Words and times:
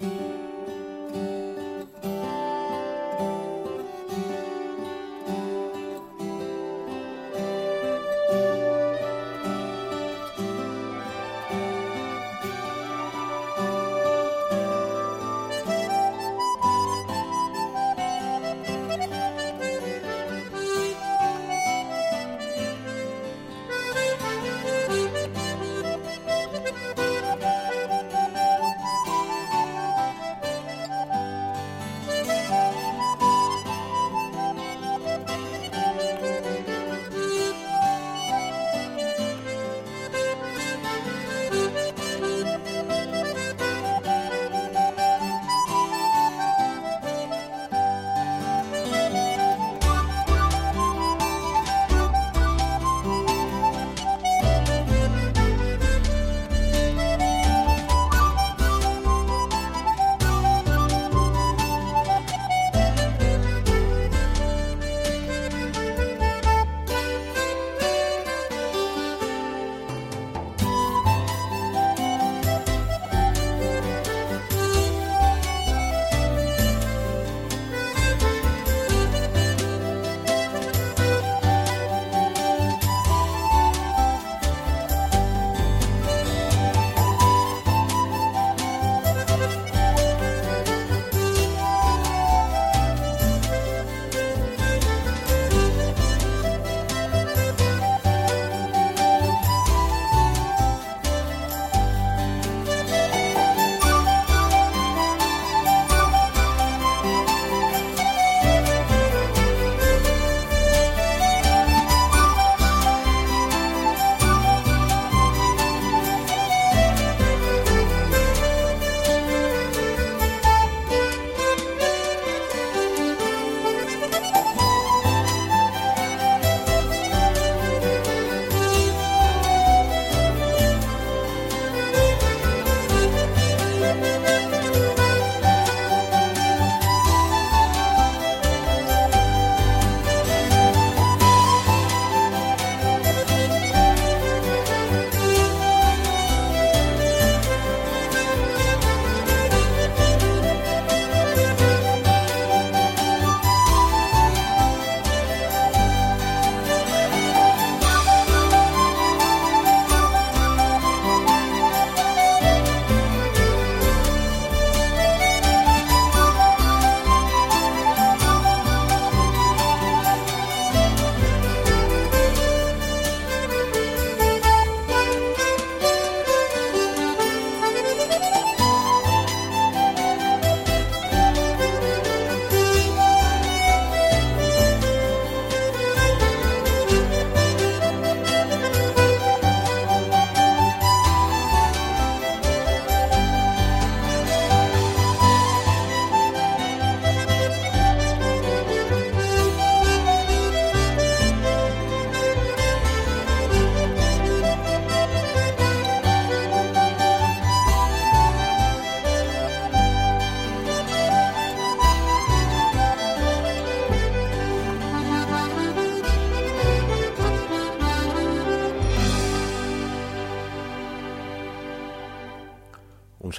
Thank 0.00 0.20
you. 0.20 0.49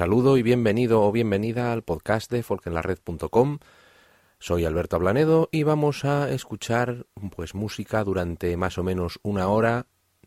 Saludo 0.01 0.35
y 0.35 0.41
bienvenido 0.41 1.03
o 1.03 1.11
bienvenida 1.11 1.71
al 1.71 1.83
podcast 1.83 2.31
de 2.31 2.41
folkenlared.com. 2.41 3.59
Soy 4.39 4.65
Alberto 4.65 4.95
Ablanedo 4.95 5.47
y 5.51 5.61
vamos 5.61 6.05
a 6.05 6.31
escuchar 6.31 7.05
pues 7.35 7.53
música 7.53 8.03
durante 8.03 8.57
más 8.57 8.79
o 8.79 8.83
menos 8.83 9.19
una 9.21 9.47
hora, 9.49 9.85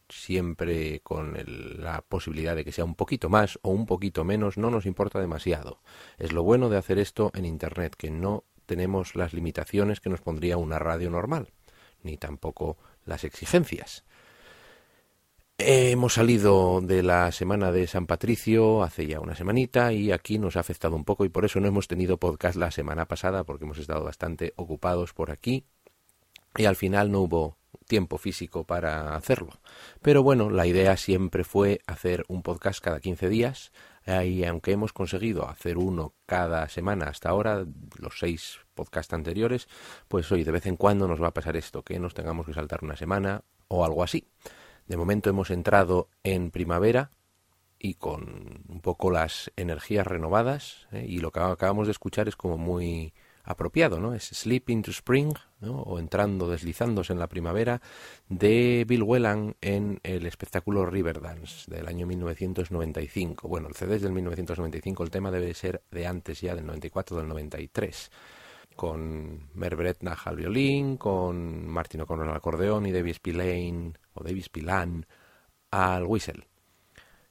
siempre 0.08 1.00
con 1.00 1.36
la 1.82 2.02
posibilidad 2.02 2.54
de 2.54 2.64
que 2.64 2.70
sea 2.70 2.84
un 2.84 2.94
poquito 2.94 3.28
más 3.28 3.58
o 3.62 3.70
un 3.70 3.84
poquito 3.86 4.22
menos, 4.22 4.58
no 4.58 4.70
nos 4.70 4.86
importa 4.86 5.18
demasiado. 5.18 5.80
Es 6.18 6.32
lo 6.32 6.44
bueno 6.44 6.68
de 6.68 6.78
hacer 6.78 7.00
esto 7.00 7.32
en 7.34 7.44
Internet, 7.44 7.96
que 7.96 8.12
no 8.12 8.44
tenemos 8.66 9.16
las 9.16 9.32
limitaciones 9.32 9.98
que 9.98 10.08
nos 10.08 10.20
pondría 10.20 10.56
una 10.56 10.78
radio 10.78 11.10
normal, 11.10 11.52
ni 12.00 12.16
tampoco 12.16 12.78
las 13.04 13.24
exigencias. 13.24 14.04
Hemos 15.56 16.14
salido 16.14 16.80
de 16.80 17.04
la 17.04 17.30
semana 17.30 17.70
de 17.70 17.86
San 17.86 18.06
Patricio 18.06 18.82
hace 18.82 19.06
ya 19.06 19.20
una 19.20 19.36
semanita 19.36 19.92
y 19.92 20.10
aquí 20.10 20.36
nos 20.38 20.56
ha 20.56 20.60
afectado 20.60 20.96
un 20.96 21.04
poco 21.04 21.24
y 21.24 21.28
por 21.28 21.44
eso 21.44 21.60
no 21.60 21.68
hemos 21.68 21.86
tenido 21.86 22.18
podcast 22.18 22.56
la 22.56 22.72
semana 22.72 23.06
pasada 23.06 23.44
porque 23.44 23.64
hemos 23.64 23.78
estado 23.78 24.02
bastante 24.02 24.52
ocupados 24.56 25.12
por 25.12 25.30
aquí 25.30 25.64
y 26.56 26.64
al 26.64 26.74
final 26.74 27.12
no 27.12 27.20
hubo 27.20 27.56
tiempo 27.86 28.18
físico 28.18 28.64
para 28.64 29.14
hacerlo. 29.14 29.60
Pero 30.02 30.24
bueno, 30.24 30.50
la 30.50 30.66
idea 30.66 30.96
siempre 30.96 31.44
fue 31.44 31.80
hacer 31.86 32.24
un 32.26 32.42
podcast 32.42 32.82
cada 32.82 32.98
15 32.98 33.28
días, 33.28 33.72
y 34.06 34.44
aunque 34.44 34.72
hemos 34.72 34.92
conseguido 34.92 35.48
hacer 35.48 35.78
uno 35.78 36.14
cada 36.26 36.68
semana 36.68 37.06
hasta 37.06 37.30
ahora, 37.30 37.64
los 37.98 38.18
seis 38.18 38.58
podcasts 38.74 39.12
anteriores, 39.12 39.68
pues 40.08 40.30
hoy 40.32 40.44
de 40.44 40.52
vez 40.52 40.66
en 40.66 40.76
cuando 40.76 41.08
nos 41.08 41.22
va 41.22 41.28
a 41.28 41.34
pasar 41.34 41.56
esto, 41.56 41.82
que 41.82 41.98
nos 41.98 42.14
tengamos 42.14 42.46
que 42.46 42.54
saltar 42.54 42.80
una 42.82 42.96
semana 42.96 43.42
o 43.68 43.84
algo 43.84 44.02
así. 44.02 44.26
De 44.86 44.96
momento 44.96 45.30
hemos 45.30 45.50
entrado 45.50 46.08
en 46.22 46.50
primavera 46.50 47.10
y 47.78 47.94
con 47.94 48.64
un 48.68 48.80
poco 48.80 49.10
las 49.10 49.50
energías 49.56 50.06
renovadas 50.06 50.86
¿eh? 50.92 51.04
y 51.08 51.18
lo 51.18 51.30
que 51.32 51.40
acabamos 51.40 51.86
de 51.86 51.92
escuchar 51.92 52.28
es 52.28 52.36
como 52.36 52.56
muy 52.56 53.12
apropiado, 53.44 54.00
¿no? 54.00 54.14
Es 54.14 54.24
Sleep 54.24 54.70
into 54.70 54.90
Spring, 54.90 55.34
¿no? 55.60 55.82
o 55.82 55.98
entrando, 55.98 56.48
deslizándose 56.48 57.12
en 57.12 57.18
la 57.18 57.28
primavera, 57.28 57.82
de 58.28 58.86
Bill 58.88 59.02
Whelan 59.02 59.56
en 59.60 60.00
el 60.02 60.24
espectáculo 60.26 60.86
Riverdance 60.86 61.70
del 61.70 61.86
año 61.86 62.06
1995. 62.06 63.46
Bueno, 63.46 63.68
el 63.68 63.74
CD 63.74 63.96
es 63.96 64.02
del 64.02 64.12
1995, 64.12 65.04
el 65.04 65.10
tema 65.10 65.30
debe 65.30 65.52
ser 65.52 65.82
de 65.90 66.06
antes 66.06 66.40
ya, 66.40 66.54
del 66.54 66.66
94 66.66 67.18
del 67.18 67.28
93 67.28 68.10
con 68.76 69.48
Mer 69.54 69.76
Bretnach 69.76 70.26
al 70.26 70.36
violín, 70.36 70.96
con 70.96 71.66
Martin 71.68 72.02
O'Connor 72.02 72.28
al 72.28 72.36
acordeón 72.36 72.86
y 72.86 72.92
David 72.92 73.14
Spillane 73.14 73.92
o 74.14 74.24
David 74.24 74.44
Spillane 74.44 75.06
al 75.70 76.04
whistle. 76.04 76.46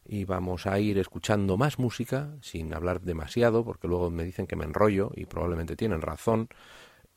Y 0.05 0.25
vamos 0.25 0.67
a 0.67 0.79
ir 0.79 0.97
escuchando 0.97 1.57
más 1.57 1.79
música 1.79 2.35
sin 2.41 2.73
hablar 2.73 3.01
demasiado 3.01 3.63
porque 3.63 3.87
luego 3.87 4.09
me 4.09 4.25
dicen 4.25 4.47
que 4.47 4.55
me 4.55 4.65
enrollo 4.65 5.11
y 5.15 5.25
probablemente 5.25 5.75
tienen 5.75 6.01
razón. 6.01 6.49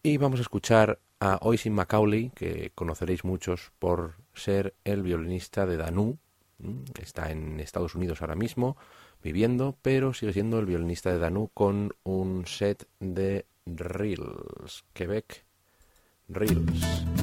Y 0.02 0.18
vamos 0.18 0.38
a 0.38 0.42
escuchar 0.42 1.00
a 1.18 1.38
Oisin 1.42 1.72
Macaulay 1.72 2.30
que 2.34 2.70
conoceréis 2.74 3.24
muchos 3.24 3.72
por 3.78 4.14
ser 4.34 4.74
el 4.84 5.02
violinista 5.02 5.66
de 5.66 5.76
Danu 5.76 6.18
está 7.00 7.30
en 7.30 7.60
Estados 7.60 7.94
Unidos 7.94 8.20
ahora 8.20 8.34
mismo 8.34 8.76
viviendo 9.22 9.76
pero 9.82 10.14
sigue 10.14 10.32
siendo 10.32 10.58
el 10.58 10.66
violinista 10.66 11.10
de 11.10 11.18
Danu 11.18 11.50
con 11.52 11.92
un 12.02 12.46
set 12.46 12.88
de 13.00 13.46
reels. 13.66 14.82
Quebec 14.94 15.44
reels 16.28 17.15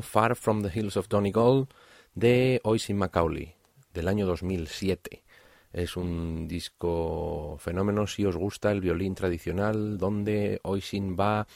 Far 0.00 0.36
from 0.36 0.62
the 0.62 0.70
Hills 0.72 0.96
of 0.96 1.08
Donegal 1.08 1.66
de 2.14 2.60
Oisin 2.62 2.96
Macaulay 2.96 3.54
del 3.92 4.06
año 4.06 4.26
2007. 4.26 5.24
Es 5.72 5.96
un 5.96 6.46
disco 6.48 7.56
fenómeno 7.58 8.06
si 8.06 8.24
os 8.24 8.36
gusta 8.36 8.70
el 8.70 8.80
violín 8.80 9.14
tradicional, 9.14 9.98
donde 9.98 10.60
Oisin 10.62 11.16
va 11.18 11.46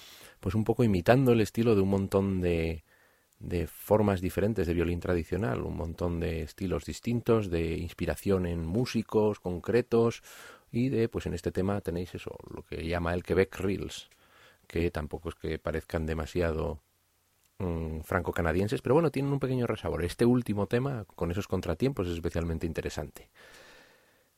pues 0.41 0.55
un 0.55 0.65
poco 0.65 0.85
imitando 0.85 1.33
el 1.33 1.41
estilo 1.41 1.75
de 1.75 1.83
un 1.83 1.91
montón 1.91 2.41
de, 2.41 2.85
de 3.39 3.67
formas 3.67 4.21
diferentes 4.21 4.67
de 4.67 4.75
violín 4.75 5.01
tradicional, 5.01 5.63
un 5.63 5.77
montón 5.77 6.21
de 6.21 6.43
estilos 6.43 6.85
distintos, 6.85 7.51
de 7.51 7.77
inspiración 7.77 8.47
en 8.47 8.67
músicos 8.67 9.41
concretos 9.41 10.23
y 10.71 10.89
de, 10.89 11.09
pues 11.09 11.27
en 11.27 11.35
este 11.35 11.53
tema 11.53 11.81
tenéis 11.81 12.15
eso, 12.15 12.37
lo 12.53 12.63
que 12.63 12.87
llama 12.87 13.15
el 13.15 13.23
Quebec 13.23 13.59
Reels, 13.59 14.11
que 14.67 14.91
tampoco 14.91 15.31
es 15.31 15.35
que 15.37 15.59
parezcan 15.59 16.07
demasiado 16.07 16.81
mm, 17.59 18.01
franco-canadienses, 18.01 18.83
pero 18.83 18.95
bueno, 18.95 19.11
tienen 19.11 19.33
un 19.33 19.41
pequeño 19.41 19.67
resabor. 19.67 20.05
Este 20.05 20.27
último 20.27 20.67
tema, 20.67 21.07
con 21.17 21.31
esos 21.31 21.49
contratiempos, 21.49 22.07
es 22.07 22.15
especialmente 22.15 22.67
interesante. 22.67 23.31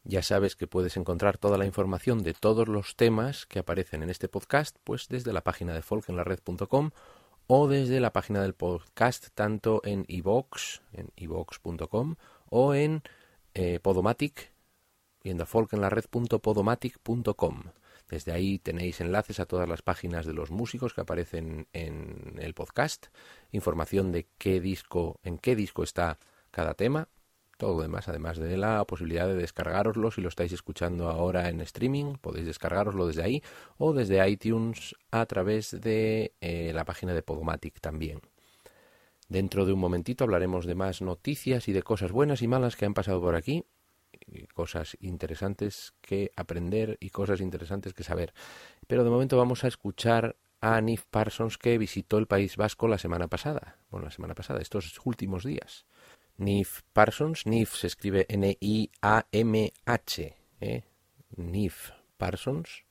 Ya 0.09 0.23
sabes 0.23 0.55
que 0.55 0.69
puedes 0.69 0.97
encontrar 0.97 1.37
toda 1.37 1.59
la 1.59 1.67
información 1.67 2.23
de 2.23 2.33
todos 2.33 2.69
los 2.69 2.95
temas 2.95 3.45
que 3.45 3.59
aparecen 3.59 4.05
en 4.05 4.11
este 4.11 4.29
podcast, 4.29 4.77
pues 4.85 5.09
desde 5.09 5.33
la 5.33 5.43
página 5.43 5.75
de 5.75 5.83
folkenlared.com 5.83 6.93
o 7.49 7.67
desde 7.67 7.99
la 7.99 8.13
página 8.13 8.41
del 8.43 8.55
podcast 8.55 9.31
tanto 9.35 9.81
en 9.85 10.05
iVox, 10.07 10.83
en 10.93 11.11
ivox.com 11.17 12.15
o 12.51 12.75
en 12.75 13.03
eh, 13.55 13.81
Podomatic, 13.81 14.53
viendo 15.25 15.43
a 15.43 15.47
folkenlared.podomatic.com. 15.47 17.63
Desde 18.09 18.33
ahí 18.33 18.59
tenéis 18.59 19.01
enlaces 19.01 19.41
a 19.41 19.47
todas 19.47 19.69
las 19.69 19.83
páginas 19.83 20.27
de 20.27 20.33
los 20.33 20.51
músicos 20.51 20.95
que 20.95 21.01
aparecen 21.01 21.67
en 21.73 22.37
el 22.39 22.55
podcast, 22.55 23.07
información 23.51 24.13
de 24.13 24.29
qué 24.39 24.61
disco, 24.61 25.19
en 25.25 25.39
qué 25.39 25.57
disco 25.57 25.83
está 25.83 26.19
cada 26.51 26.75
tema, 26.75 27.09
todo 27.57 27.77
lo 27.77 27.83
demás, 27.83 28.09
además 28.09 28.39
de 28.39 28.57
la 28.57 28.85
posibilidad 28.85 29.27
de 29.27 29.35
descargaroslo 29.35 30.11
si 30.11 30.21
lo 30.21 30.29
estáis 30.29 30.53
escuchando 30.53 31.09
ahora 31.09 31.49
en 31.49 31.61
streaming, 31.63 32.17
podéis 32.21 32.47
descargaroslo 32.47 33.07
desde 33.07 33.23
ahí 33.23 33.43
o 33.79 33.93
desde 33.93 34.29
iTunes 34.29 34.95
a 35.11 35.25
través 35.27 35.81
de 35.81 36.35
eh, 36.41 36.73
la 36.75 36.85
página 36.85 37.15
de 37.15 37.23
Podomatic 37.23 37.81
también. 37.81 38.21
Dentro 39.29 39.67
de 39.67 39.73
un 39.73 39.81
momentito 39.81 40.23
hablaremos 40.23 40.67
de 40.67 40.75
más 40.75 41.03
noticias 41.03 41.67
y 41.67 41.73
de 41.73 41.83
cosas 41.83 42.13
buenas 42.13 42.43
y 42.43 42.49
malas 42.49 42.77
que 42.77 42.85
han 42.85 42.95
pasado 42.95 43.21
por 43.21 43.35
aquí, 43.35 43.65
cosas 44.55 44.97
interesantes 45.01 45.95
que 46.01 46.33
aprender 46.37 46.97
y 47.01 47.11
cosas 47.11 47.41
interesantes 47.41 47.95
que 47.95 48.05
saber. 48.05 48.33
Pero 48.87 49.05
de 49.05 49.11
momento 49.11 49.37
vamos 49.37 49.65
a 49.65 49.69
escuchar 49.69 50.37
a 50.61 50.81
Nif 50.81 51.05
Parsons 51.11 51.59
que 51.59 51.79
visitó 51.79 52.19
el 52.19 52.27
País 52.27 52.57
Vasco 52.57 52.89
la 52.89 52.99
semana 52.99 53.29
pasada, 53.29 53.79
bueno, 53.91 54.07
la 54.07 54.11
semana 54.11 54.35
pasada, 54.35 54.61
estos 54.61 54.99
últimos 55.05 55.45
días. 55.45 55.87
Nif 56.39 56.83
Parsons. 56.93 57.47
Nif 57.47 57.75
se 57.75 57.87
escribe 57.87 58.27
N-I-A-M-H. 58.29 58.77
¿eh? 60.61 60.85
Nif 61.37 61.91
Parsons. 62.17 62.85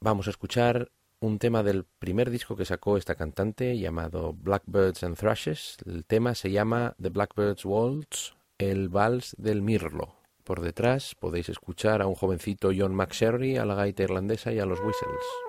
Vamos 0.00 0.26
a 0.26 0.30
escuchar 0.30 0.90
un 1.20 1.38
tema 1.38 1.62
del 1.62 1.84
primer 1.84 2.30
disco 2.30 2.56
que 2.56 2.64
sacó 2.64 2.96
esta 2.96 3.14
cantante 3.16 3.78
llamado 3.78 4.32
Blackbirds 4.32 5.04
and 5.04 5.16
Thrushes. 5.16 5.76
El 5.84 6.04
tema 6.04 6.34
se 6.34 6.50
llama 6.50 6.96
The 7.00 7.10
Blackbird's 7.10 7.64
Waltz, 7.64 8.34
el 8.58 8.88
vals 8.88 9.36
del 9.38 9.62
mirlo. 9.62 10.16
Por 10.42 10.60
detrás 10.60 11.14
podéis 11.14 11.48
escuchar 11.48 12.02
a 12.02 12.06
un 12.06 12.16
jovencito 12.16 12.70
John 12.76 12.94
McSherry, 12.94 13.56
a 13.56 13.64
la 13.64 13.74
gaita 13.74 14.02
irlandesa 14.02 14.52
y 14.52 14.58
a 14.58 14.66
los 14.66 14.80
whistles. 14.80 15.47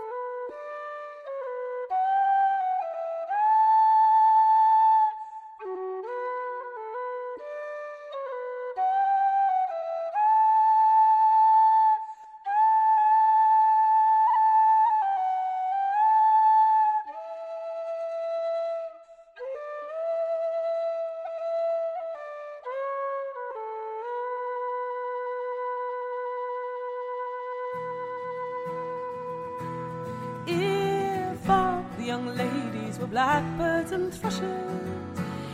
Young 32.10 32.36
ladies 32.36 32.98
were 32.98 33.06
blackbirds 33.06 33.92
and 33.92 34.12
thrushes, 34.12 34.42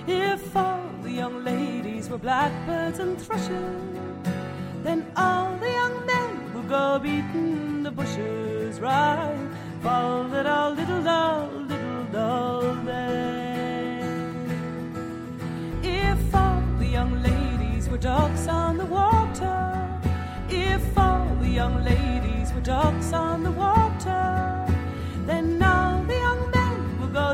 if 0.08 0.56
all 0.56 0.90
the 1.04 1.12
young 1.12 1.44
ladies 1.44 2.08
were 2.08 2.18
blackbirds 2.18 3.00
and 3.00 3.20
thrushes, 3.22 3.76
then 4.82 5.06
all 5.18 5.54
the 5.58 5.70
young 5.70 6.06
men 6.06 6.54
would 6.54 6.70
go 6.70 6.98
beating 6.98 7.84
the 7.84 7.92
bushes, 7.92 8.80
right? 8.80 9.50
Fall 9.84 10.34
all 10.48 10.72
little 10.72 11.04
doll, 11.04 11.50
little 11.74 12.06
doll 12.14 12.62
then. 12.86 14.00
If 15.84 16.34
all 16.34 16.64
the 16.80 16.88
young 16.88 17.22
ladies 17.22 17.90
were 17.90 17.98
ducks 17.98 18.48
on 18.48 18.78
the 18.78 18.86
water, 18.86 19.90
if 20.48 20.98
all 20.98 21.28
the 21.42 21.50
young 21.50 21.84
ladies 21.84 22.54
were 22.54 22.62
ducks 22.62 23.12
on 23.12 23.44
the 23.44 23.52
water, 23.52 23.65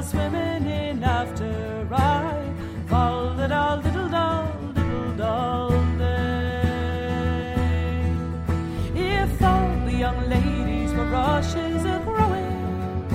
swimming 0.04 0.66
in 0.66 1.04
after 1.04 1.88
I 1.92 2.44
fall 2.88 3.36
that 3.36 3.52
all 3.52 3.78
little 3.78 4.10
doll, 4.10 4.48
little 4.76 5.12
doll 5.16 5.70
then. 5.98 7.22
If 8.96 9.42
all 9.44 9.86
the 9.86 9.94
young 9.94 10.28
ladies 10.28 10.92
were 10.94 11.06
rushes 11.06 11.86
a 11.86 12.02
growing, 12.04 13.06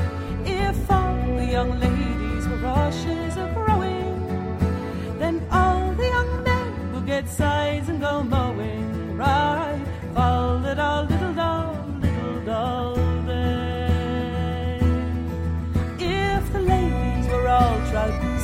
if 0.45 0.91
all 0.91 1.17
the 1.37 1.47
young 1.47 1.81
ladies 1.81 2.47
were 2.47 2.59
rushes 2.59 3.37
a 3.37 3.51
growing, 3.53 5.19
then 5.19 5.45
all 5.51 5.93
the 5.95 6.07
young 6.07 6.45
men 6.45 6.93
will 6.93 7.01
get 7.01 7.29
sides 7.29 7.89
and 7.89 8.01
go 8.01 8.23
mowing 8.23 9.17
right. 9.17 9.81
Fall 10.15 10.61
that 10.61 10.79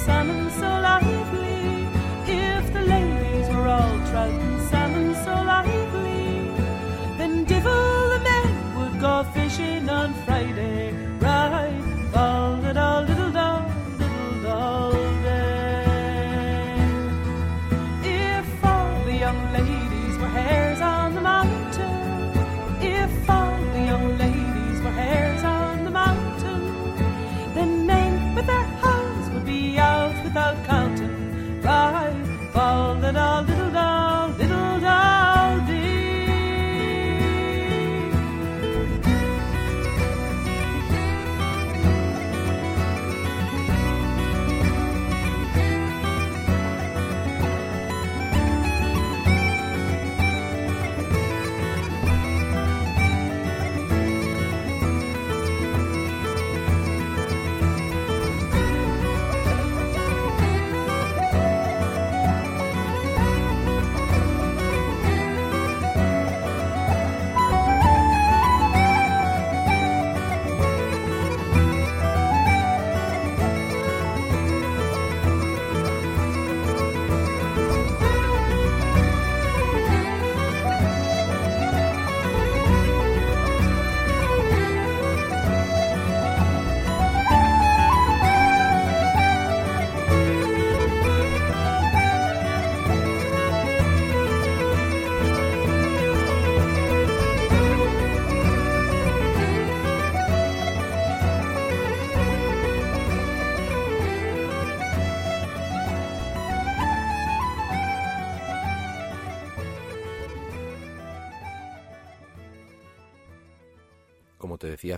summer 0.04 0.41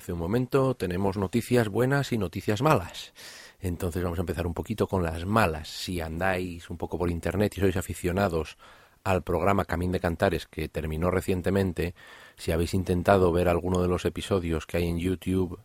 hace 0.05 0.13
un 0.13 0.19
momento, 0.19 0.75
tenemos 0.75 1.17
noticias 1.17 1.71
buenas 1.71 2.13
y 2.13 2.19
noticias 2.19 2.61
malas. 2.61 3.15
Entonces 3.59 4.03
vamos 4.03 4.19
a 4.19 4.21
empezar 4.21 4.47
un 4.47 4.53
poquito 4.53 4.87
con 4.87 5.03
las 5.03 5.25
malas. 5.25 5.67
Si 5.67 6.03
andáis 6.03 6.69
un 6.69 6.77
poco 6.77 6.99
por 6.99 7.09
internet 7.09 7.57
y 7.57 7.61
sois 7.61 7.79
aficionados 7.79 8.59
al 9.03 9.23
programa 9.23 9.65
Camín 9.65 9.93
de 9.93 10.01
Cantares 10.01 10.47
que 10.47 10.69
terminó 10.69 11.11
recientemente, 11.11 11.95
si 12.37 12.53
habéis 12.53 12.75
intentado 12.75 13.33
ver 13.33 13.49
alguno 13.49 13.81
de 13.81 13.89
los 13.89 14.05
episodios 14.05 14.67
que 14.67 14.77
hay 14.77 14.89
en 14.89 14.99
YouTube, 14.99 15.59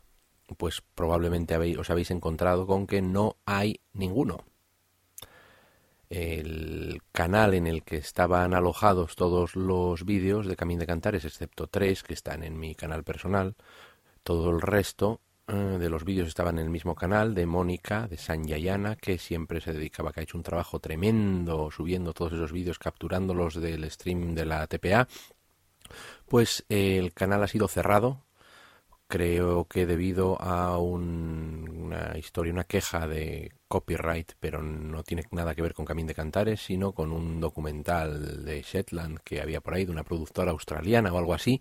pues 0.56 0.82
probablemente 0.96 1.58
os 1.78 1.90
habéis 1.90 2.10
encontrado 2.10 2.66
con 2.66 2.88
que 2.88 3.02
no 3.02 3.36
hay 3.46 3.82
ninguno. 3.92 4.46
El 6.10 7.02
canal 7.12 7.54
en 7.54 7.68
el 7.68 7.84
que 7.84 7.98
estaban 7.98 8.54
alojados 8.54 9.18
todos 9.18 9.58
los 9.58 10.06
vídeos 10.06 10.48
de 10.48 10.56
Camín 10.56 10.80
de 10.80 10.88
Cantares, 10.88 11.26
excepto 11.26 11.68
tres 11.68 12.04
que 12.04 12.14
están 12.14 12.44
en 12.44 12.58
mi 12.58 12.74
canal 12.74 13.04
personal, 13.04 13.58
todo 14.24 14.52
el 14.52 14.62
resto 14.62 15.22
eh, 15.48 15.54
de 15.54 15.90
los 15.90 16.04
vídeos 16.04 16.28
estaban 16.28 16.58
en 16.60 16.66
el 16.66 16.70
mismo 16.70 16.96
canal 16.96 17.34
de 17.34 17.46
Mónica, 17.46 18.08
de 18.08 18.18
San 18.18 18.46
Yayana, 18.46 18.96
que 18.96 19.18
siempre 19.18 19.62
se 19.62 19.74
dedicaba, 19.74 20.12
que 20.12 20.22
ha 20.22 20.24
hecho 20.24 20.38
un 20.38 20.44
trabajo 20.44 20.80
tremendo 20.80 21.72
subiendo 21.72 22.14
todos 22.14 22.34
esos 22.34 22.52
vídeos, 22.52 22.80
capturándolos 22.80 23.56
del 23.56 23.90
stream 23.90 24.36
de 24.36 24.46
la 24.46 24.68
TPA. 24.68 25.08
Pues 26.28 26.66
el 26.70 27.14
canal 27.14 27.44
ha 27.44 27.48
sido 27.48 27.68
cerrado 27.68 28.24
creo 29.10 29.66
que 29.66 29.88
debido 29.88 30.40
a 30.40 30.78
una 30.78 32.16
historia, 32.18 32.54
una 32.54 32.64
queja 32.66 33.08
de 33.08 33.52
copyright, 33.68 34.34
pero 34.40 34.62
no 34.62 35.04
tiene 35.04 35.24
nada 35.32 35.56
que 35.56 35.64
ver 35.64 35.74
con 35.74 35.84
Camín 35.84 36.06
de 36.06 36.14
Cantares, 36.14 36.62
sino 36.62 36.92
con 36.92 37.12
un 37.12 37.42
documental 37.42 38.46
de 38.46 38.62
Shetland 38.62 39.20
que 39.24 39.42
había 39.42 39.62
por 39.62 39.74
ahí, 39.74 39.86
de 39.86 39.92
una 39.92 40.04
productora 40.04 40.52
australiana 40.52 41.12
o 41.12 41.18
algo 41.18 41.34
así. 41.34 41.60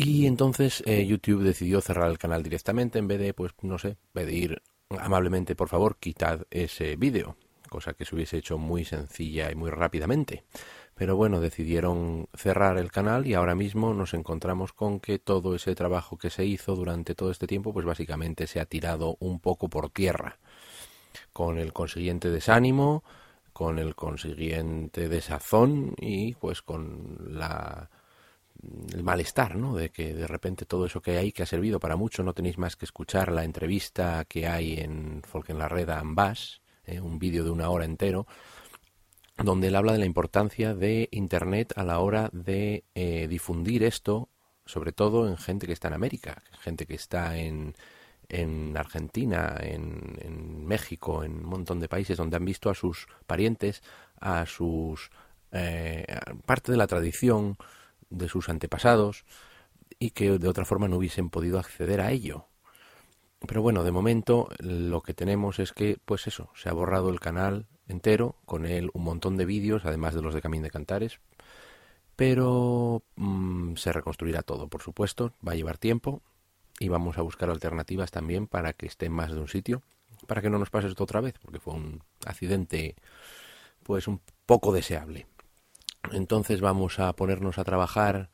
Y 0.00 0.26
entonces 0.26 0.80
eh, 0.86 1.04
YouTube 1.04 1.42
decidió 1.42 1.80
cerrar 1.80 2.08
el 2.08 2.18
canal 2.18 2.44
directamente 2.44 3.00
en 3.00 3.08
vez 3.08 3.18
de, 3.18 3.34
pues 3.34 3.52
no 3.62 3.78
sé, 3.78 3.96
pedir 4.12 4.62
amablemente, 4.90 5.56
por 5.56 5.68
favor, 5.68 5.96
quitad 5.98 6.46
ese 6.52 6.94
vídeo, 6.94 7.36
cosa 7.68 7.94
que 7.94 8.04
se 8.04 8.14
hubiese 8.14 8.38
hecho 8.38 8.58
muy 8.58 8.84
sencilla 8.84 9.50
y 9.50 9.56
muy 9.56 9.70
rápidamente. 9.70 10.44
Pero 10.94 11.16
bueno, 11.16 11.40
decidieron 11.40 12.28
cerrar 12.32 12.78
el 12.78 12.92
canal 12.92 13.26
y 13.26 13.34
ahora 13.34 13.56
mismo 13.56 13.92
nos 13.92 14.14
encontramos 14.14 14.72
con 14.72 15.00
que 15.00 15.18
todo 15.18 15.56
ese 15.56 15.74
trabajo 15.74 16.16
que 16.16 16.30
se 16.30 16.44
hizo 16.44 16.76
durante 16.76 17.16
todo 17.16 17.32
este 17.32 17.48
tiempo, 17.48 17.72
pues 17.72 17.84
básicamente 17.84 18.46
se 18.46 18.60
ha 18.60 18.66
tirado 18.66 19.16
un 19.18 19.40
poco 19.40 19.68
por 19.68 19.90
tierra. 19.90 20.38
Con 21.32 21.58
el 21.58 21.72
consiguiente 21.72 22.30
desánimo, 22.30 23.02
con 23.52 23.80
el 23.80 23.96
consiguiente 23.96 25.08
desazón 25.08 25.94
y 25.98 26.34
pues 26.34 26.62
con 26.62 27.16
la 27.30 27.90
el 28.92 29.02
malestar, 29.02 29.56
¿no? 29.56 29.76
De 29.76 29.90
que 29.90 30.14
de 30.14 30.26
repente 30.26 30.66
todo 30.66 30.86
eso 30.86 31.00
que 31.00 31.16
hay 31.16 31.32
que 31.32 31.42
ha 31.42 31.46
servido 31.46 31.78
para 31.78 31.96
mucho, 31.96 32.22
no 32.22 32.34
tenéis 32.34 32.58
más 32.58 32.76
que 32.76 32.84
escuchar 32.84 33.32
la 33.32 33.44
entrevista 33.44 34.24
que 34.24 34.46
hay 34.46 34.80
en 34.80 35.22
Folk 35.22 35.50
en 35.50 35.58
la 35.58 35.68
Red 35.68 35.90
a 35.90 36.00
Ambas, 36.00 36.60
eh, 36.84 37.00
un 37.00 37.18
vídeo 37.18 37.44
de 37.44 37.50
una 37.50 37.70
hora 37.70 37.84
entero, 37.84 38.26
donde 39.36 39.68
él 39.68 39.76
habla 39.76 39.92
de 39.92 39.98
la 39.98 40.06
importancia 40.06 40.74
de 40.74 41.08
Internet 41.12 41.72
a 41.76 41.84
la 41.84 42.00
hora 42.00 42.28
de 42.32 42.84
eh, 42.94 43.28
difundir 43.28 43.84
esto, 43.84 44.28
sobre 44.66 44.92
todo 44.92 45.28
en 45.28 45.36
gente 45.36 45.66
que 45.66 45.72
está 45.72 45.88
en 45.88 45.94
América, 45.94 46.42
gente 46.60 46.86
que 46.86 46.94
está 46.94 47.38
en, 47.38 47.74
en 48.28 48.76
Argentina, 48.76 49.56
en, 49.60 50.18
en, 50.20 50.66
México, 50.66 51.22
en 51.22 51.32
un 51.32 51.46
montón 51.46 51.78
de 51.78 51.88
países 51.88 52.16
donde 52.16 52.36
han 52.36 52.44
visto 52.44 52.68
a 52.68 52.74
sus 52.74 53.06
parientes, 53.26 53.82
a 54.20 54.44
sus 54.44 55.10
eh, 55.52 56.04
parte 56.44 56.72
de 56.72 56.78
la 56.78 56.86
tradición 56.86 57.56
de 58.10 58.28
sus 58.28 58.48
antepasados 58.48 59.24
y 59.98 60.10
que 60.10 60.38
de 60.38 60.48
otra 60.48 60.64
forma 60.64 60.88
no 60.88 60.96
hubiesen 60.96 61.30
podido 61.30 61.58
acceder 61.58 62.00
a 62.00 62.10
ello. 62.10 62.46
Pero 63.46 63.62
bueno, 63.62 63.84
de 63.84 63.92
momento 63.92 64.48
lo 64.58 65.00
que 65.00 65.14
tenemos 65.14 65.58
es 65.58 65.72
que, 65.72 65.98
pues 66.04 66.26
eso, 66.26 66.50
se 66.54 66.68
ha 66.68 66.72
borrado 66.72 67.08
el 67.08 67.20
canal 67.20 67.66
entero, 67.86 68.36
con 68.44 68.66
él 68.66 68.90
un 68.94 69.04
montón 69.04 69.36
de 69.36 69.44
vídeos, 69.44 69.84
además 69.84 70.14
de 70.14 70.22
los 70.22 70.34
de 70.34 70.42
Camín 70.42 70.62
de 70.62 70.70
Cantares. 70.70 71.20
Pero 72.16 73.04
mmm, 73.16 73.74
se 73.76 73.92
reconstruirá 73.92 74.42
todo, 74.42 74.68
por 74.68 74.82
supuesto, 74.82 75.32
va 75.46 75.52
a 75.52 75.54
llevar 75.54 75.78
tiempo 75.78 76.22
y 76.80 76.88
vamos 76.88 77.16
a 77.16 77.22
buscar 77.22 77.48
alternativas 77.48 78.10
también 78.10 78.46
para 78.46 78.72
que 78.72 78.86
esté 78.86 79.06
en 79.06 79.12
más 79.12 79.30
de 79.32 79.40
un 79.40 79.48
sitio, 79.48 79.82
para 80.26 80.42
que 80.42 80.50
no 80.50 80.58
nos 80.58 80.70
pase 80.70 80.88
esto 80.88 81.04
otra 81.04 81.20
vez, 81.20 81.34
porque 81.40 81.60
fue 81.60 81.74
un 81.74 82.02
accidente 82.26 82.96
pues 83.84 84.08
un 84.08 84.20
poco 84.46 84.72
deseable. 84.72 85.26
Entonces 86.12 86.60
vamos 86.60 86.98
a 86.98 87.12
ponernos 87.14 87.58
a 87.58 87.64
trabajar 87.64 88.30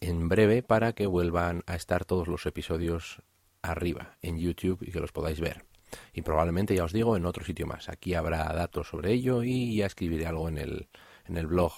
en 0.00 0.28
breve 0.28 0.62
para 0.62 0.92
que 0.92 1.06
vuelvan 1.06 1.62
a 1.66 1.76
estar 1.76 2.04
todos 2.04 2.28
los 2.28 2.46
episodios 2.46 3.22
arriba 3.62 4.16
en 4.22 4.38
YouTube 4.38 4.82
y 4.82 4.90
que 4.90 5.00
los 5.00 5.12
podáis 5.12 5.40
ver 5.40 5.64
y 6.12 6.22
probablemente 6.22 6.74
ya 6.74 6.84
os 6.84 6.92
digo 6.92 7.16
en 7.16 7.26
otro 7.26 7.44
sitio 7.44 7.66
más. 7.66 7.88
Aquí 7.88 8.14
habrá 8.14 8.44
datos 8.52 8.88
sobre 8.88 9.12
ello 9.12 9.42
y 9.42 9.76
ya 9.76 9.86
escribiré 9.86 10.26
algo 10.26 10.48
en 10.48 10.58
el, 10.58 10.88
en 11.26 11.36
el 11.36 11.46
blog 11.46 11.72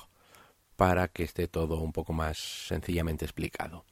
para 0.77 1.09
que 1.09 1.25
esté 1.25 1.49
todo 1.49 1.81
un 1.81 1.93
poco 1.93 2.13
más 2.13 2.39
sencillamente 2.39 3.25
explicado. 3.25 3.85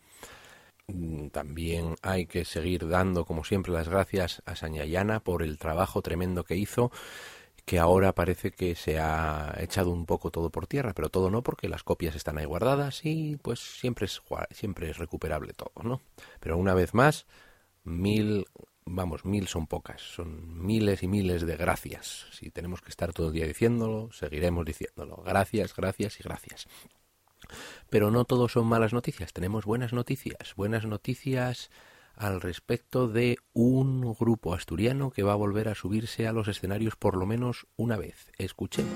Mm, 0.89 1.29
también 1.29 1.97
hay 2.03 2.27
que 2.27 2.45
seguir 2.45 2.89
dando, 2.89 3.25
como 3.25 3.45
siempre, 3.45 3.73
las 3.73 3.89
gracias 3.89 4.43
a 4.47 4.55
Sañayana 4.55 5.21
por 5.21 5.43
el 5.43 5.59
trabajo 5.59 6.01
tremendo 6.01 6.45
que 6.45 6.57
hizo, 6.57 6.93
que 7.67 7.81
ahora 7.81 8.15
parece 8.15 8.53
que 8.53 8.77
se 8.77 8.99
ha 9.01 9.55
echado 9.59 9.91
un 9.91 10.07
poco 10.07 10.31
todo 10.31 10.51
por 10.51 10.69
tierra, 10.69 10.95
pero 10.95 11.11
todo 11.11 11.31
no, 11.31 11.43
porque 11.43 11.69
las 11.69 11.83
copias 11.83 12.15
están 12.15 12.39
ahí 12.39 12.45
guardadas 12.47 13.05
y 13.05 13.37
pues 13.43 13.59
siempre 13.59 14.07
es, 14.07 14.23
siempre 14.53 14.89
es 14.89 14.99
recuperable 14.99 15.53
todo, 15.53 15.73
¿no? 15.83 16.01
Pero 16.41 16.57
una 16.59 16.75
vez 16.75 16.95
más, 16.95 17.27
mil 17.83 18.47
vamos, 18.87 19.25
mil 19.25 19.49
son 19.49 19.67
pocas, 19.67 20.01
son 20.01 20.65
miles 20.65 21.03
y 21.03 21.09
miles 21.09 21.45
de 21.45 21.57
gracias. 21.57 22.27
Si 22.31 22.51
tenemos 22.51 22.81
que 22.81 22.91
estar 22.91 23.13
todo 23.13 23.29
el 23.29 23.33
día 23.33 23.47
diciéndolo, 23.47 24.13
seguiremos 24.13 24.65
diciéndolo. 24.65 25.17
Gracias, 25.25 25.75
gracias 25.75 26.21
y 26.21 26.23
gracias. 26.23 26.69
Pero 27.91 28.13
no 28.13 28.25
todo 28.25 28.49
son 28.49 28.67
malas 28.67 28.93
noticias, 28.93 29.33
tenemos 29.33 29.65
buenas 29.65 29.93
noticias, 29.93 30.55
buenas 30.57 30.87
noticias 30.87 31.71
al 32.17 32.41
respecto 32.41 33.09
de 33.09 33.39
un 33.53 34.15
grupo 34.19 34.55
asturiano 34.55 35.11
que 35.11 35.23
va 35.23 35.33
a 35.33 35.37
volver 35.37 35.69
a 35.69 35.75
subirse 35.75 36.27
a 36.27 36.33
los 36.33 36.49
escenarios 36.49 36.97
por 36.97 37.17
lo 37.17 37.27
menos 37.27 37.67
una 37.77 37.97
vez. 37.97 38.33
Escuchemos. 38.39 38.93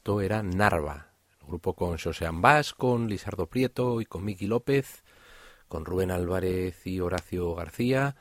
Esto 0.00 0.22
era 0.22 0.42
Narva, 0.42 1.12
el 1.42 1.46
grupo 1.46 1.74
con 1.74 1.98
José 1.98 2.24
Ambás, 2.24 2.72
con 2.72 3.06
Lisardo 3.06 3.48
Prieto 3.48 4.00
y 4.00 4.06
con 4.06 4.24
Miki 4.24 4.46
López, 4.46 5.04
con 5.68 5.84
Rubén 5.84 6.10
Álvarez 6.10 6.86
y 6.86 7.00
Horacio 7.00 7.54
García. 7.54 8.16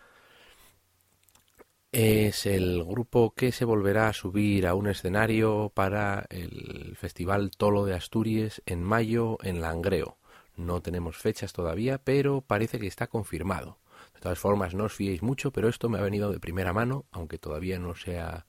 Es 1.94 2.46
el 2.46 2.84
grupo 2.84 3.34
que 3.34 3.54
se 3.54 3.64
volverá 3.64 4.10
a 4.10 4.14
subir 4.14 4.68
a 4.68 4.74
un 4.74 4.88
escenario 4.88 5.72
para 5.74 6.26
el 6.30 6.98
Festival 6.98 7.50
Tolo 7.52 7.86
de 7.86 7.94
Asturias 7.94 8.62
en 8.66 8.84
mayo 8.84 9.38
en 9.42 9.62
Langreo. 9.62 10.18
No 10.58 10.82
tenemos 10.82 11.16
fechas 11.16 11.54
todavía, 11.54 11.98
pero 11.98 12.42
parece 12.42 12.78
que 12.78 12.88
está 12.88 13.08
confirmado. 13.08 13.80
De 14.16 14.20
todas 14.20 14.38
formas, 14.38 14.74
no 14.74 14.84
os 14.84 14.94
fiéis 14.94 15.22
mucho, 15.22 15.54
pero 15.54 15.70
esto 15.70 15.88
me 15.88 15.98
ha 15.98 16.02
venido 16.02 16.30
de 16.30 16.42
primera 16.42 16.74
mano, 16.74 17.06
aunque 17.12 17.38
todavía 17.38 17.80
no 17.80 17.96
se 17.96 18.20
ha, 18.20 18.46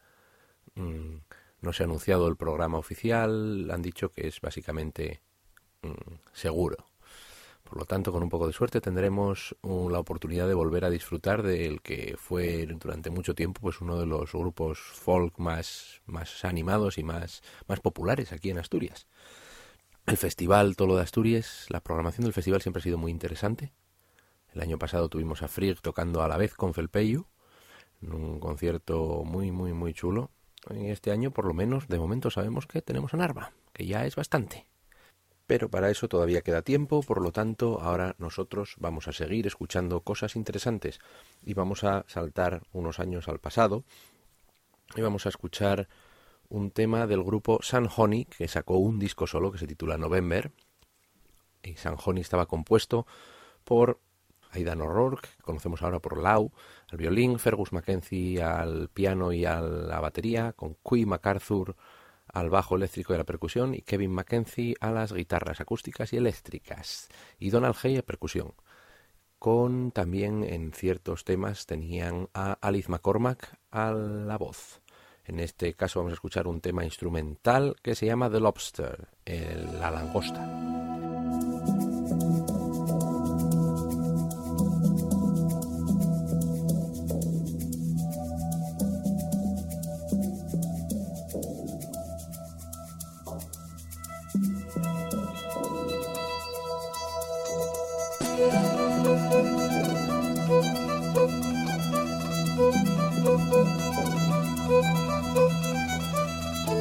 mm, 0.74 1.18
no 1.60 1.72
se 1.72 1.82
ha 1.82 1.86
anunciado 1.86 2.28
el 2.28 2.36
programa 2.36 2.78
oficial. 2.78 3.70
Han 3.70 3.82
dicho 3.82 4.10
que 4.10 4.26
es 4.26 4.40
básicamente 4.40 5.20
mm, 5.82 6.14
seguro. 6.32 6.90
Por 7.64 7.78
lo 7.78 7.84
tanto, 7.84 8.10
con 8.10 8.22
un 8.22 8.28
poco 8.28 8.48
de 8.48 8.52
suerte 8.52 8.80
tendremos 8.80 9.54
la 9.62 10.00
oportunidad 10.00 10.48
de 10.48 10.54
volver 10.54 10.84
a 10.84 10.90
disfrutar 10.90 11.44
del 11.44 11.82
que 11.82 12.16
fue 12.18 12.66
durante 12.66 13.10
mucho 13.10 13.34
tiempo 13.34 13.60
pues 13.60 13.80
uno 13.80 13.96
de 13.96 14.06
los 14.06 14.32
grupos 14.32 14.80
folk 14.80 15.38
más, 15.38 16.02
más 16.06 16.44
animados 16.44 16.98
y 16.98 17.04
más, 17.04 17.42
más 17.68 17.78
populares 17.78 18.32
aquí 18.32 18.50
en 18.50 18.58
Asturias. 18.58 19.06
El 20.06 20.16
festival 20.16 20.74
Tolo 20.74 20.96
de 20.96 21.02
Asturias, 21.02 21.66
la 21.68 21.80
programación 21.80 22.24
del 22.24 22.32
festival 22.32 22.60
siempre 22.60 22.80
ha 22.80 22.82
sido 22.82 22.98
muy 22.98 23.12
interesante. 23.12 23.72
El 24.52 24.62
año 24.62 24.76
pasado 24.76 25.08
tuvimos 25.08 25.42
a 25.42 25.48
Frigg 25.48 25.80
tocando 25.80 26.22
a 26.22 26.28
la 26.28 26.36
vez 26.36 26.54
con 26.54 26.74
Felpeyu, 26.74 27.26
en 28.02 28.14
un 28.14 28.40
concierto 28.40 29.22
muy, 29.24 29.52
muy, 29.52 29.72
muy 29.74 29.94
chulo. 29.94 30.32
Este 30.68 31.10
año, 31.10 31.30
por 31.30 31.46
lo 31.46 31.54
menos, 31.54 31.88
de 31.88 31.98
momento 31.98 32.30
sabemos 32.30 32.66
que 32.66 32.82
tenemos 32.82 33.14
a 33.14 33.16
Narva, 33.16 33.52
que 33.72 33.86
ya 33.86 34.04
es 34.04 34.14
bastante. 34.14 34.66
Pero 35.46 35.68
para 35.68 35.90
eso 35.90 36.08
todavía 36.08 36.42
queda 36.42 36.62
tiempo, 36.62 37.02
por 37.02 37.20
lo 37.20 37.32
tanto, 37.32 37.80
ahora 37.80 38.14
nosotros 38.18 38.76
vamos 38.78 39.08
a 39.08 39.12
seguir 39.12 39.46
escuchando 39.46 40.02
cosas 40.02 40.36
interesantes 40.36 41.00
y 41.42 41.54
vamos 41.54 41.82
a 41.82 42.04
saltar 42.06 42.62
unos 42.72 43.00
años 43.00 43.26
al 43.26 43.40
pasado 43.40 43.84
y 44.94 45.00
vamos 45.00 45.26
a 45.26 45.30
escuchar 45.30 45.88
un 46.48 46.70
tema 46.70 47.06
del 47.06 47.22
grupo 47.22 47.60
San 47.62 47.88
que 48.36 48.48
sacó 48.48 48.76
un 48.76 48.98
disco 48.98 49.26
solo 49.26 49.50
que 49.50 49.58
se 49.58 49.66
titula 49.66 49.98
November. 49.98 50.52
Y 51.62 51.74
San 51.74 51.96
estaba 52.18 52.46
compuesto 52.46 53.06
por 53.64 54.00
Aidan 54.50 54.80
O'Rourke, 54.80 55.28
que 55.36 55.42
conocemos 55.42 55.82
ahora 55.82 56.00
por 56.00 56.18
Lau, 56.18 56.52
al 56.90 56.98
violín, 56.98 57.38
Fergus 57.38 57.72
Mackenzie 57.72 58.42
al 58.42 58.88
piano 58.88 59.32
y 59.32 59.44
a 59.44 59.60
la 59.60 60.00
batería, 60.00 60.52
con 60.52 60.76
Quay 60.82 61.06
MacArthur 61.06 61.76
al 62.32 62.50
bajo 62.50 62.76
eléctrico 62.76 63.12
y 63.12 63.16
a 63.16 63.18
la 63.18 63.24
percusión 63.24 63.74
y 63.74 63.82
Kevin 63.82 64.12
Mackenzie 64.12 64.76
a 64.80 64.90
las 64.90 65.12
guitarras 65.12 65.60
acústicas 65.60 66.12
y 66.12 66.16
eléctricas 66.16 67.08
y 67.38 67.50
Donald 67.50 67.76
Hay 67.82 67.96
a 67.96 68.02
percusión. 68.02 68.54
Con 69.38 69.90
también 69.90 70.44
en 70.44 70.72
ciertos 70.72 71.24
temas 71.24 71.66
tenían 71.66 72.28
a 72.34 72.52
Alice 72.60 72.90
McCormack 72.90 73.58
a 73.70 73.92
la 73.92 74.36
voz. 74.36 74.82
En 75.24 75.40
este 75.40 75.74
caso 75.74 76.00
vamos 76.00 76.12
a 76.12 76.14
escuchar 76.14 76.46
un 76.46 76.60
tema 76.60 76.84
instrumental 76.84 77.76
que 77.82 77.94
se 77.94 78.06
llama 78.06 78.30
The 78.30 78.40
Lobster, 78.40 79.08
la 79.24 79.90
langosta. 79.90 80.46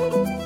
Música 0.09 0.38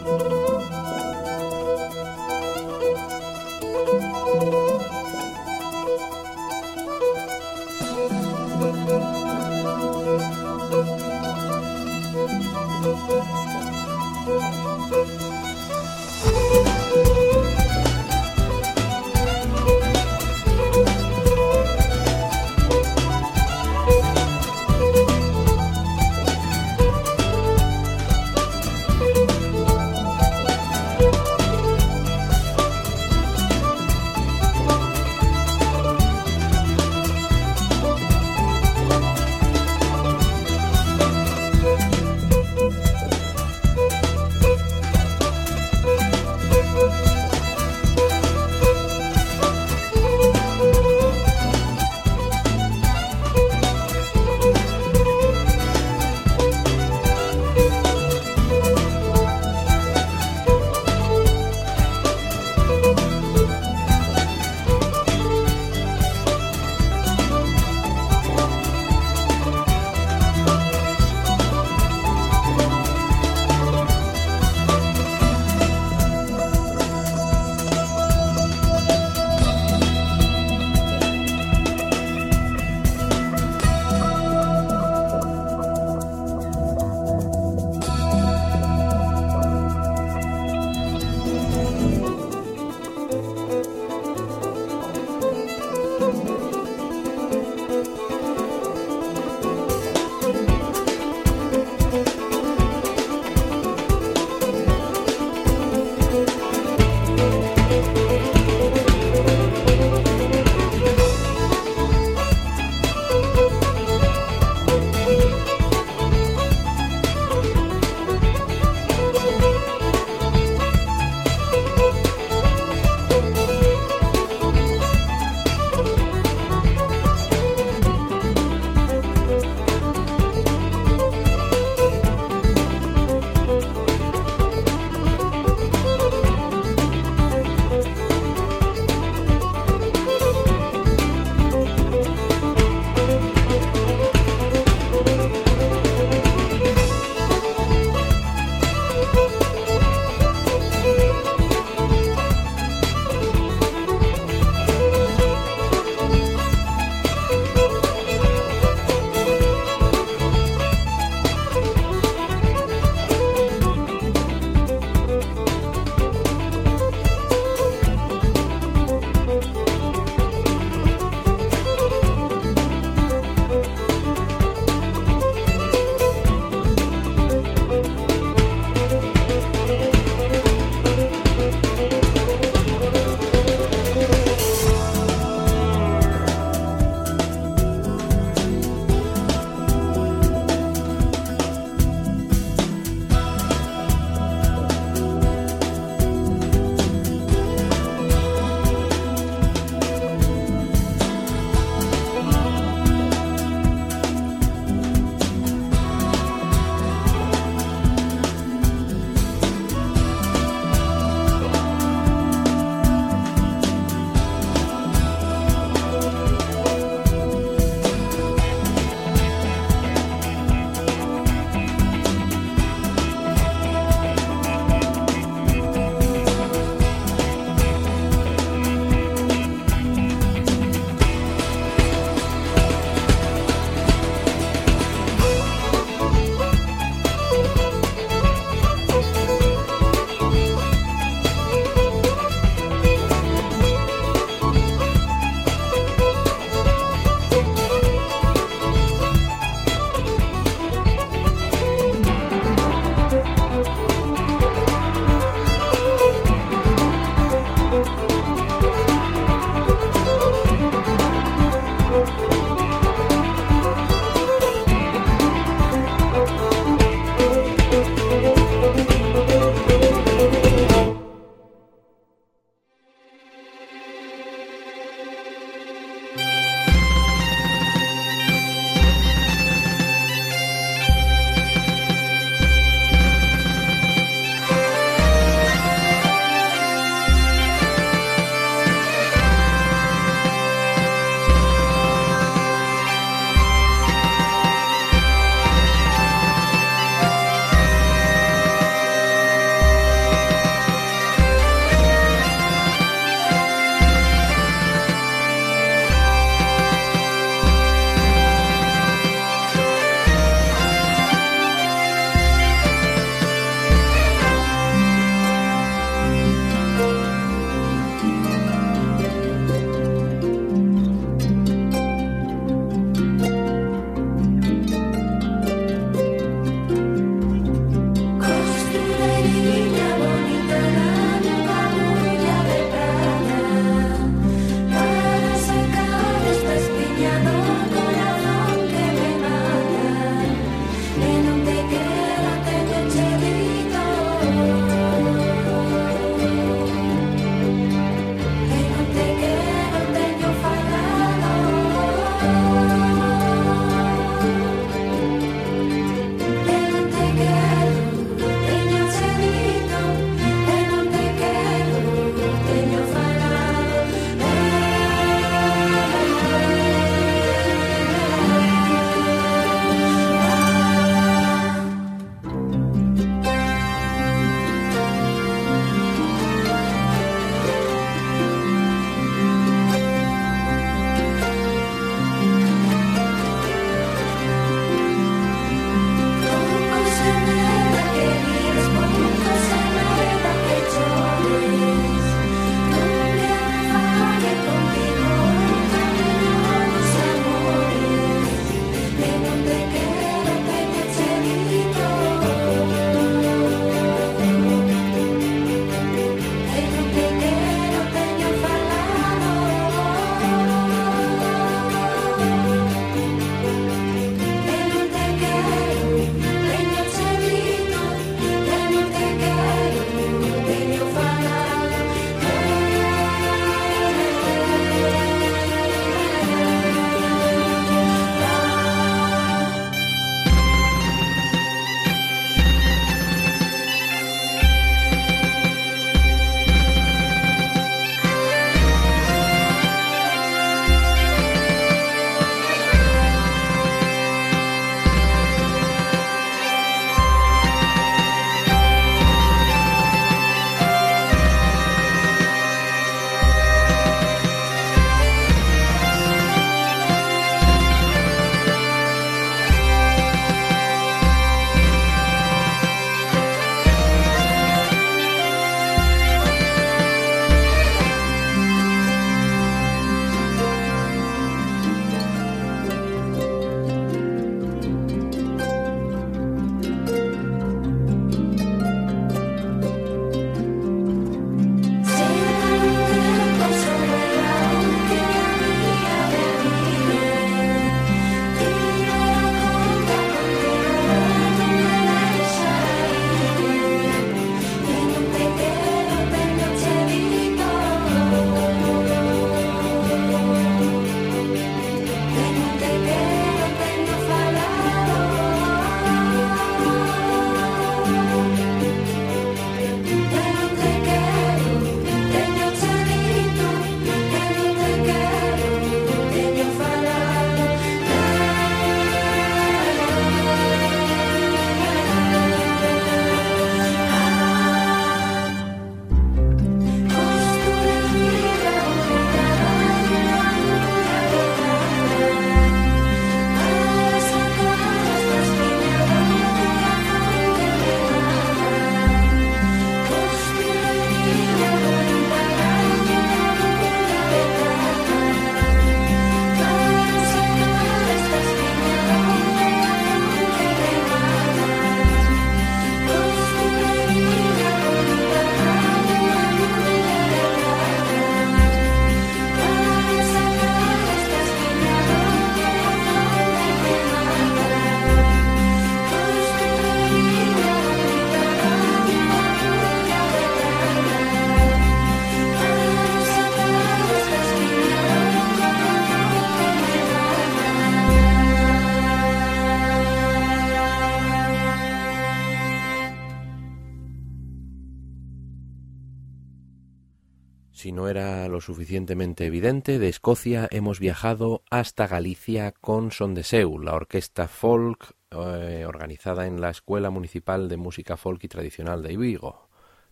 no 587.84 587.89
era 587.89 588.29
lo 588.29 588.39
suficientemente 588.39 589.25
evidente, 589.25 589.77
de 589.77 589.89
Escocia 589.89 590.47
hemos 590.51 590.79
viajado 590.79 591.43
hasta 591.51 591.86
Galicia 591.86 592.53
con 592.53 592.91
Son 592.91 593.13
de 593.13 593.23
Seul, 593.25 593.65
la 593.65 593.73
orquesta 593.73 594.29
folk 594.29 594.95
eh, 595.11 595.65
organizada 595.67 596.25
en 596.25 596.39
la 596.39 596.49
Escuela 596.49 596.91
Municipal 596.91 597.49
de 597.49 597.57
Música 597.57 597.97
Folk 597.97 598.23
y 598.23 598.29
Tradicional 598.29 598.84
de 598.84 598.95
Vigo, 598.95 599.49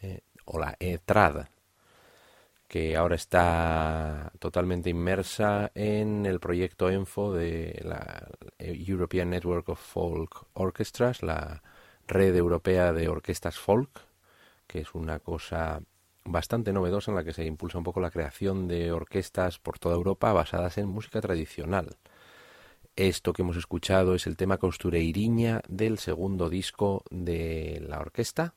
eh, 0.00 0.20
o 0.44 0.60
la 0.60 0.76
ETRAD, 0.78 1.46
que 2.68 2.96
ahora 2.96 3.16
está 3.16 4.30
totalmente 4.38 4.88
inmersa 4.88 5.72
en 5.74 6.24
el 6.24 6.38
proyecto 6.38 6.88
ENFO 6.88 7.34
de 7.34 7.82
la 7.84 8.28
European 8.60 9.30
Network 9.30 9.70
of 9.70 9.80
Folk 9.80 10.46
Orchestras, 10.52 11.24
la 11.24 11.64
red 12.06 12.36
europea 12.36 12.92
de 12.92 13.08
orquestas 13.08 13.58
folk, 13.58 13.90
que 14.68 14.82
es 14.82 14.94
una 14.94 15.18
cosa 15.18 15.82
bastante 16.24 16.72
novedosa 16.72 17.10
en 17.10 17.16
la 17.16 17.24
que 17.24 17.32
se 17.32 17.44
impulsa 17.44 17.78
un 17.78 17.84
poco 17.84 18.00
la 18.00 18.10
creación 18.10 18.68
de 18.68 18.92
orquestas 18.92 19.58
por 19.58 19.78
toda 19.78 19.94
Europa 19.94 20.32
basadas 20.32 20.78
en 20.78 20.88
música 20.88 21.20
tradicional. 21.20 21.96
Esto 22.96 23.32
que 23.32 23.42
hemos 23.42 23.56
escuchado 23.56 24.14
es 24.14 24.26
el 24.26 24.36
tema 24.36 24.58
Costureiriña 24.58 25.62
del 25.66 25.98
segundo 25.98 26.50
disco 26.50 27.04
de 27.10 27.82
la 27.88 27.98
orquesta. 27.98 28.54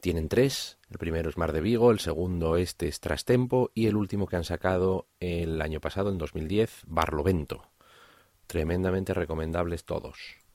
Tienen 0.00 0.28
tres, 0.28 0.78
el 0.90 0.98
primero 0.98 1.30
es 1.30 1.38
Mar 1.38 1.52
de 1.52 1.62
Vigo, 1.62 1.90
el 1.90 2.00
segundo 2.00 2.56
este 2.56 2.86
es 2.86 3.00
Trastempo 3.00 3.70
y 3.74 3.86
el 3.86 3.96
último 3.96 4.26
que 4.26 4.36
han 4.36 4.44
sacado 4.44 5.06
el 5.20 5.62
año 5.62 5.80
pasado, 5.80 6.10
en 6.10 6.18
2010, 6.18 6.82
Barlovento. 6.86 7.70
Tremendamente 8.46 9.14
recomendables 9.14 9.84
todos. 9.84 10.45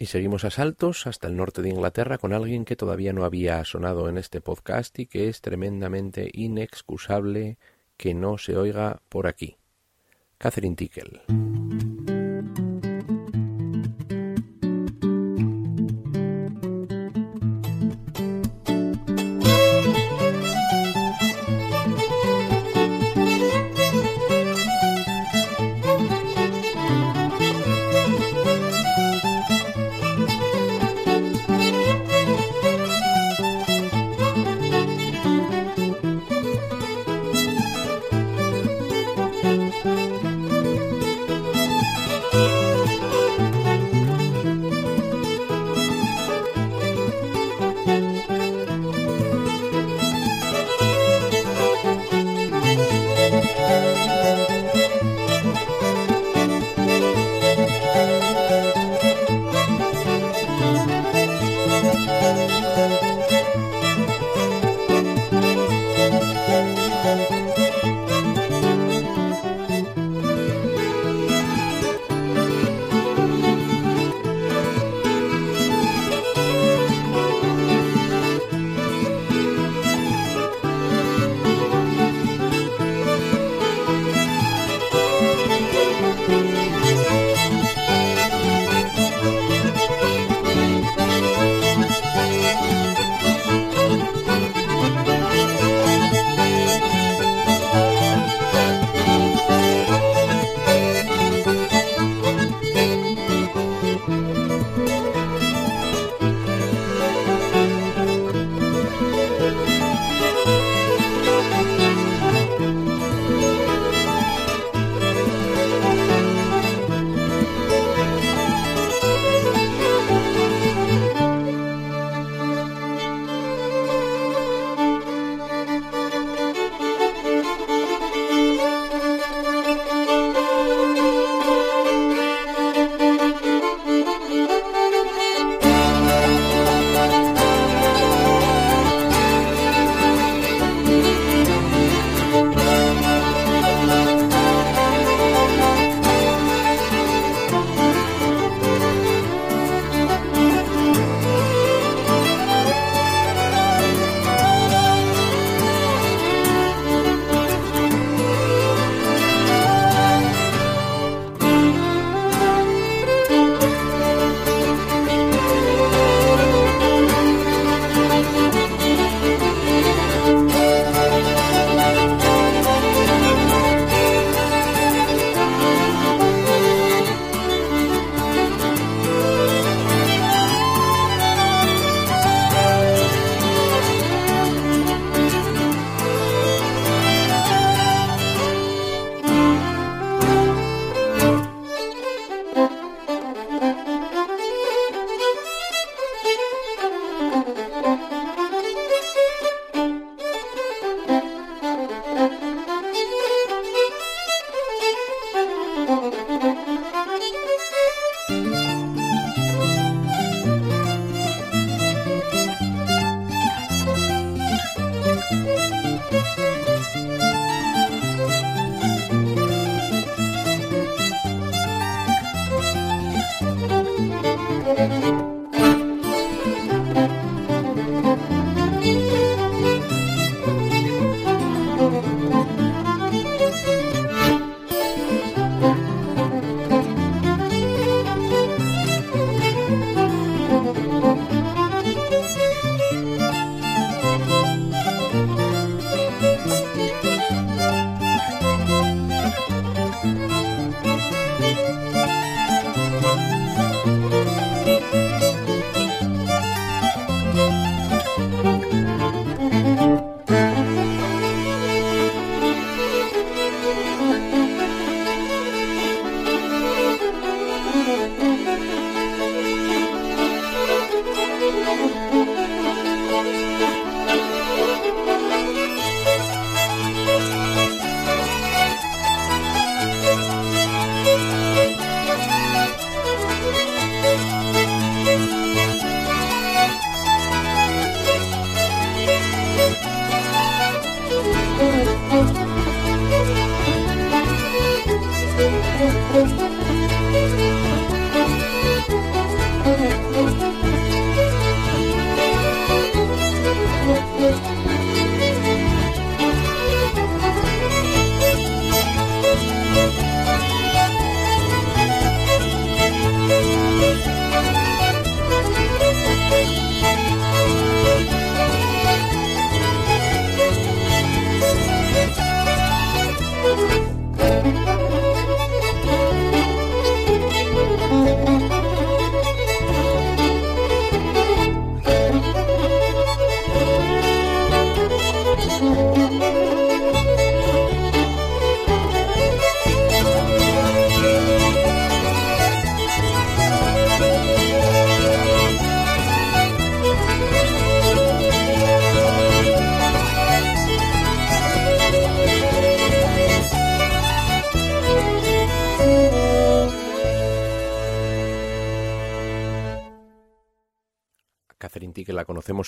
Y 0.00 0.06
seguimos 0.06 0.44
a 0.44 0.50
saltos 0.50 1.08
hasta 1.08 1.26
el 1.26 1.36
norte 1.36 1.60
de 1.60 1.70
Inglaterra 1.70 2.18
con 2.18 2.32
alguien 2.32 2.64
que 2.64 2.76
todavía 2.76 3.12
no 3.12 3.24
había 3.24 3.64
sonado 3.64 4.08
en 4.08 4.16
este 4.16 4.40
podcast 4.40 4.96
y 5.00 5.06
que 5.06 5.28
es 5.28 5.40
tremendamente 5.40 6.30
inexcusable 6.32 7.58
que 7.96 8.14
no 8.14 8.38
se 8.38 8.56
oiga 8.56 9.02
por 9.08 9.26
aquí. 9.26 9.56
Catherine 10.38 10.76
Tickle. 10.76 11.22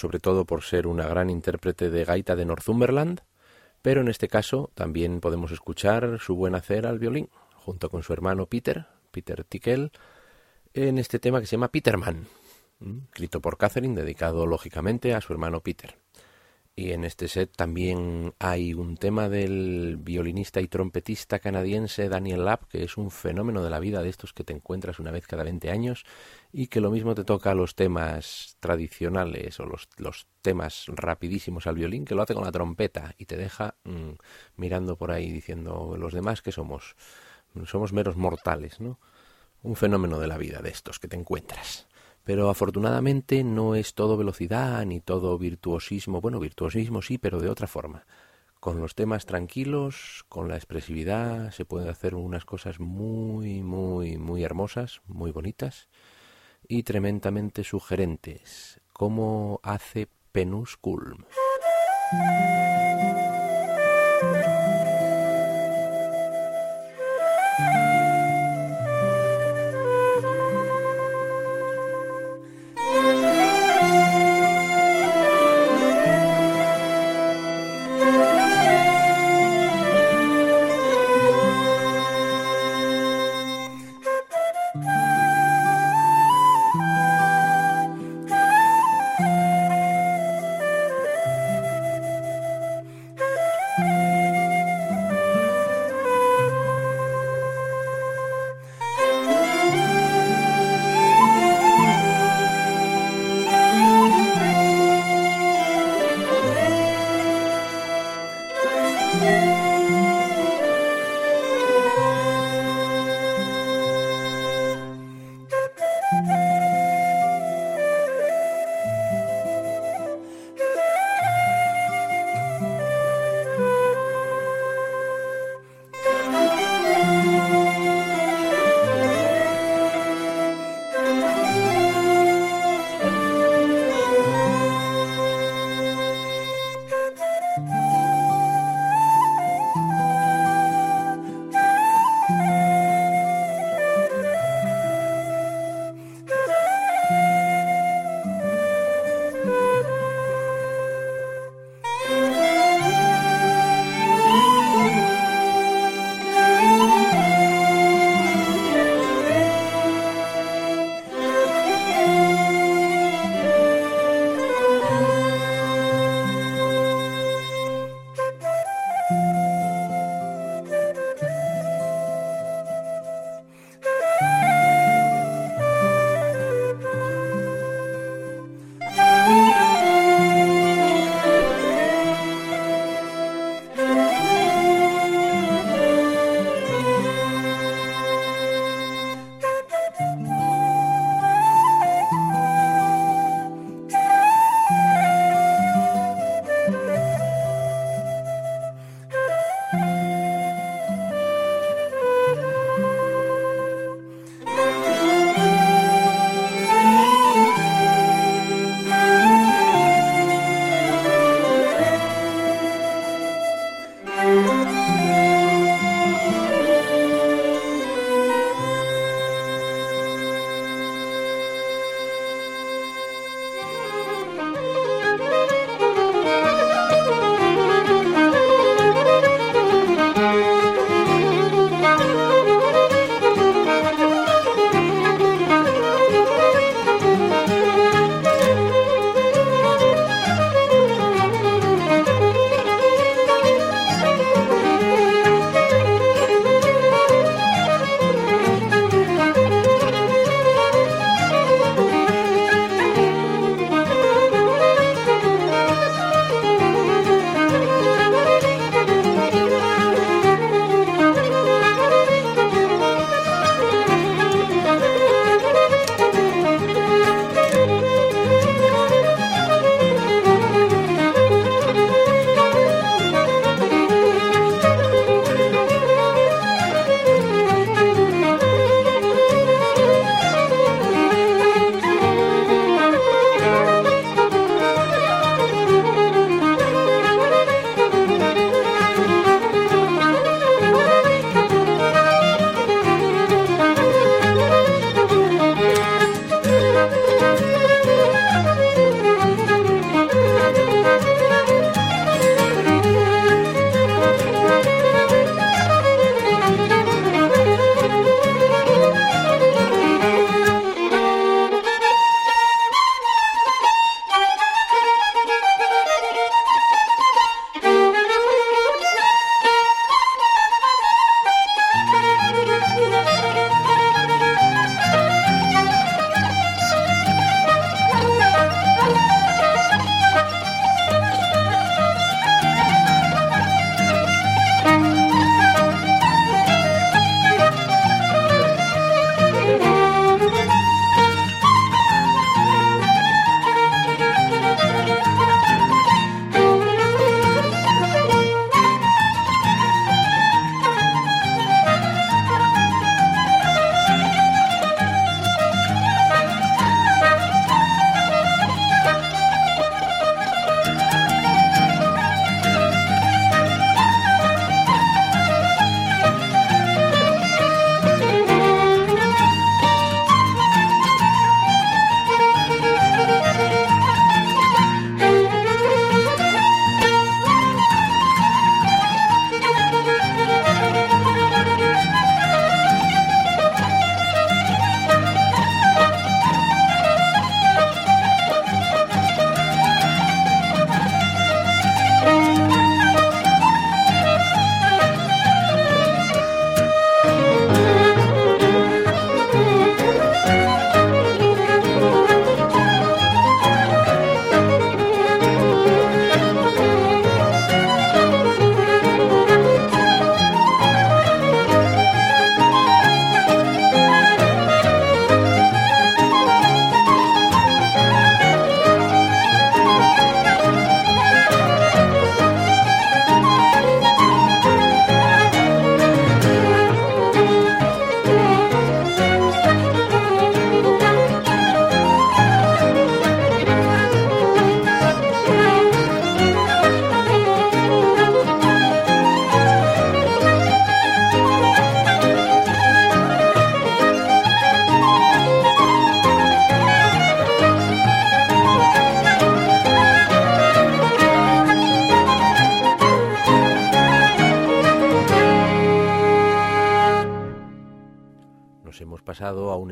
Sobre 0.01 0.19
todo 0.19 0.47
por 0.47 0.63
ser 0.63 0.87
una 0.87 1.07
gran 1.07 1.29
intérprete 1.29 1.91
de 1.91 2.05
gaita 2.05 2.35
de 2.35 2.47
Northumberland, 2.47 3.21
pero 3.83 4.01
en 4.01 4.09
este 4.09 4.29
caso 4.29 4.71
también 4.75 5.21
podemos 5.21 5.53
escuchar 5.53 6.19
su 6.21 6.35
buen 6.35 6.55
hacer 6.55 6.87
al 6.87 6.99
violín, 6.99 7.29
junto 7.55 7.91
con 7.91 8.03
su 8.03 8.13
hermano 8.13 8.47
Peter, 8.47 8.87
Peter 9.11 9.45
Tickel, 9.45 9.93
en 10.73 10.99
este 10.99 11.19
tema 11.19 11.41
que 11.41 11.47
se 11.47 11.57
llama 11.57 11.69
Peterman, 11.69 12.27
escrito 13.11 13.41
por 13.41 13.59
Catherine, 13.59 14.01
dedicado 14.01 14.47
lógicamente 14.47 15.15
a 15.15 15.21
su 15.21 15.33
hermano 15.33 15.61
Peter. 15.61 15.97
Y 16.81 16.95
en 16.95 17.05
este 17.05 17.29
set 17.29 17.55
también 17.55 18.33
hay 18.39 18.73
un 18.73 18.97
tema 18.97 19.29
del 19.29 19.99
violinista 20.01 20.63
y 20.63 20.67
trompetista 20.67 21.39
canadiense 21.39 22.09
Daniel 22.09 22.47
Lapp, 22.47 22.71
que 22.71 22.83
es 22.83 22.97
un 22.97 23.11
fenómeno 23.11 23.63
de 23.63 23.69
la 23.69 23.81
vida 23.81 24.03
de 24.03 24.09
estos 24.09 24.33
que 24.33 24.45
te 24.45 24.55
encuentras 24.55 24.99
una 24.99 25.11
vez 25.11 25.27
cada 25.27 25.43
20 25.43 25.71
años 25.71 26.07
y 26.55 26.69
que 26.69 26.81
lo 26.81 26.91
mismo 26.91 27.15
te 27.15 27.25
toca 27.25 27.53
los 27.53 27.75
temas 27.75 28.57
tradicionales 28.61 29.61
o 29.61 29.67
los, 29.67 29.91
los 29.99 30.27
temas 30.41 30.87
rapidísimos 30.89 31.67
al 31.67 31.75
violín, 31.75 32.07
que 32.07 32.15
lo 32.15 32.23
hace 32.23 32.33
con 32.33 32.45
la 32.45 32.51
trompeta 32.51 33.15
y 33.19 33.27
te 33.27 33.37
deja 33.37 33.75
mm, 33.85 34.13
mirando 34.57 34.97
por 34.97 35.11
ahí 35.11 35.31
diciendo 35.31 35.99
los 35.99 36.15
demás 36.15 36.41
que 36.41 36.51
somos, 36.51 36.97
somos 37.67 37.93
meros 37.93 38.17
mortales, 38.17 38.81
¿no? 38.81 38.99
Un 39.63 39.77
fenómeno 39.77 40.19
de 40.19 40.29
la 40.29 40.39
vida 40.39 40.63
de 40.63 40.71
estos 40.71 40.99
que 40.99 41.09
te 41.09 41.17
encuentras. 41.17 41.90
Pero 42.25 42.51
afortunadamente 42.51 43.43
no 43.45 43.75
es 43.75 43.95
todo 43.95 44.17
velocidad 44.17 44.85
ni 44.85 45.01
todo 45.01 45.39
virtuosismo. 45.39 46.21
Bueno, 46.21 46.39
virtuosismo 46.39 47.03
sí, 47.03 47.19
pero 47.19 47.41
de 47.41 47.49
otra 47.49 47.67
forma. 47.67 48.05
Con 48.61 48.79
los 48.79 48.95
temas 48.95 49.25
tranquilos, 49.25 50.25
con 50.29 50.49
la 50.49 50.57
expresividad, 50.57 51.51
se 51.51 51.65
pueden 51.65 51.89
hacer 51.89 52.15
unas 52.15 52.45
cosas 52.45 52.79
muy, 52.79 53.63
muy, 53.63 54.19
muy 54.19 54.45
hermosas, 54.45 55.01
muy 55.07 55.31
bonitas 55.31 55.89
y 56.69 56.83
tremendamente 56.83 57.65
sugerentes, 57.65 58.81
como 58.93 59.61
hace 59.63 60.09
Penus 60.33 60.77
Kulm. 60.77 61.25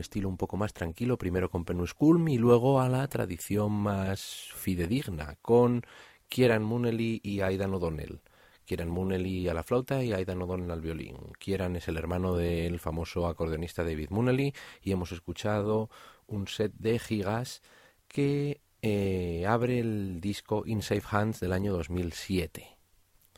Estilo 0.08 0.30
un 0.30 0.38
poco 0.38 0.56
más 0.56 0.72
tranquilo, 0.72 1.18
primero 1.18 1.50
con 1.50 1.66
Penus 1.66 1.92
Kulm 1.92 2.28
y 2.28 2.38
luego 2.38 2.80
a 2.80 2.88
la 2.88 3.06
tradición 3.08 3.72
más 3.72 4.48
fidedigna, 4.54 5.36
con 5.42 5.82
Kieran 6.30 6.62
Munnelly 6.62 7.20
y 7.22 7.42
Aidan 7.42 7.74
O'Donnell. 7.74 8.22
Kieran 8.64 8.88
Munnelly 8.88 9.48
a 9.48 9.54
la 9.54 9.62
flauta 9.62 10.02
y 10.02 10.14
Aidan 10.14 10.40
O'Donnell 10.40 10.70
al 10.70 10.80
violín. 10.80 11.18
Kieran 11.38 11.76
es 11.76 11.88
el 11.88 11.98
hermano 11.98 12.36
del 12.36 12.78
famoso 12.80 13.26
acordeonista 13.26 13.84
David 13.84 14.08
Munnelly 14.08 14.54
y 14.80 14.92
hemos 14.92 15.12
escuchado 15.12 15.90
un 16.26 16.48
set 16.48 16.72
de 16.78 16.98
gigas 16.98 17.60
que 18.08 18.62
eh, 18.80 19.44
abre 19.46 19.78
el 19.78 20.22
disco 20.22 20.62
In 20.64 20.80
Safe 20.80 21.04
Hands 21.10 21.38
del 21.38 21.52
año 21.52 21.74
2007. 21.74 22.78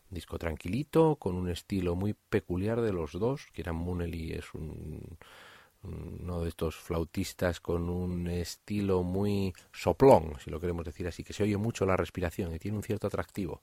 Disco 0.09 0.39
tranquilito, 0.39 1.17
con 1.17 1.35
un 1.35 1.51
estilo 1.51 1.97
muy 1.97 2.15
peculiar 2.15 2.81
de 2.81 2.93
los 2.93 3.13
dos. 3.13 3.49
Kieran 3.53 3.75
Munnelly 3.75 4.35
es 4.35 4.55
un 4.55 5.19
uno 5.83 6.43
de 6.43 6.49
estos 6.49 6.77
flautistas 6.77 7.61
con 7.61 7.89
un 7.89 8.29
estilo 8.29 9.03
muy 9.03 9.55
soplón, 9.73 10.35
si 10.43 10.51
lo 10.51 10.61
queremos 10.61 10.85
decir 10.85 11.07
así, 11.09 11.25
que 11.25 11.33
se 11.33 11.43
oye 11.43 11.57
mucho 11.57 11.87
la 11.87 11.97
respiración 11.97 12.55
y 12.55 12.59
tiene 12.59 12.77
un 12.77 12.83
cierto 12.83 13.07
atractivo, 13.07 13.63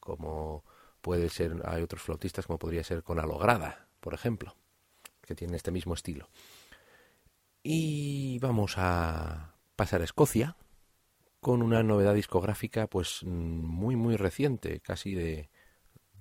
como 0.00 0.64
puede 1.00 1.28
ser, 1.28 1.62
hay 1.64 1.82
otros 1.82 2.02
flautistas 2.02 2.46
como 2.46 2.58
podría 2.58 2.84
ser 2.84 3.02
con 3.02 3.20
Alograda, 3.20 3.86
por 4.00 4.14
ejemplo, 4.14 4.56
que 5.22 5.34
tiene 5.34 5.56
este 5.56 5.70
mismo 5.70 5.94
estilo. 5.94 6.28
Y 7.62 8.38
vamos 8.38 8.74
a 8.78 9.54
pasar 9.76 10.00
a 10.00 10.04
Escocia 10.04 10.56
con 11.40 11.62
una 11.62 11.82
novedad 11.82 12.14
discográfica 12.14 12.86
pues 12.86 13.22
muy 13.24 13.94
muy 13.94 14.16
reciente, 14.16 14.80
casi 14.80 15.14
de, 15.14 15.50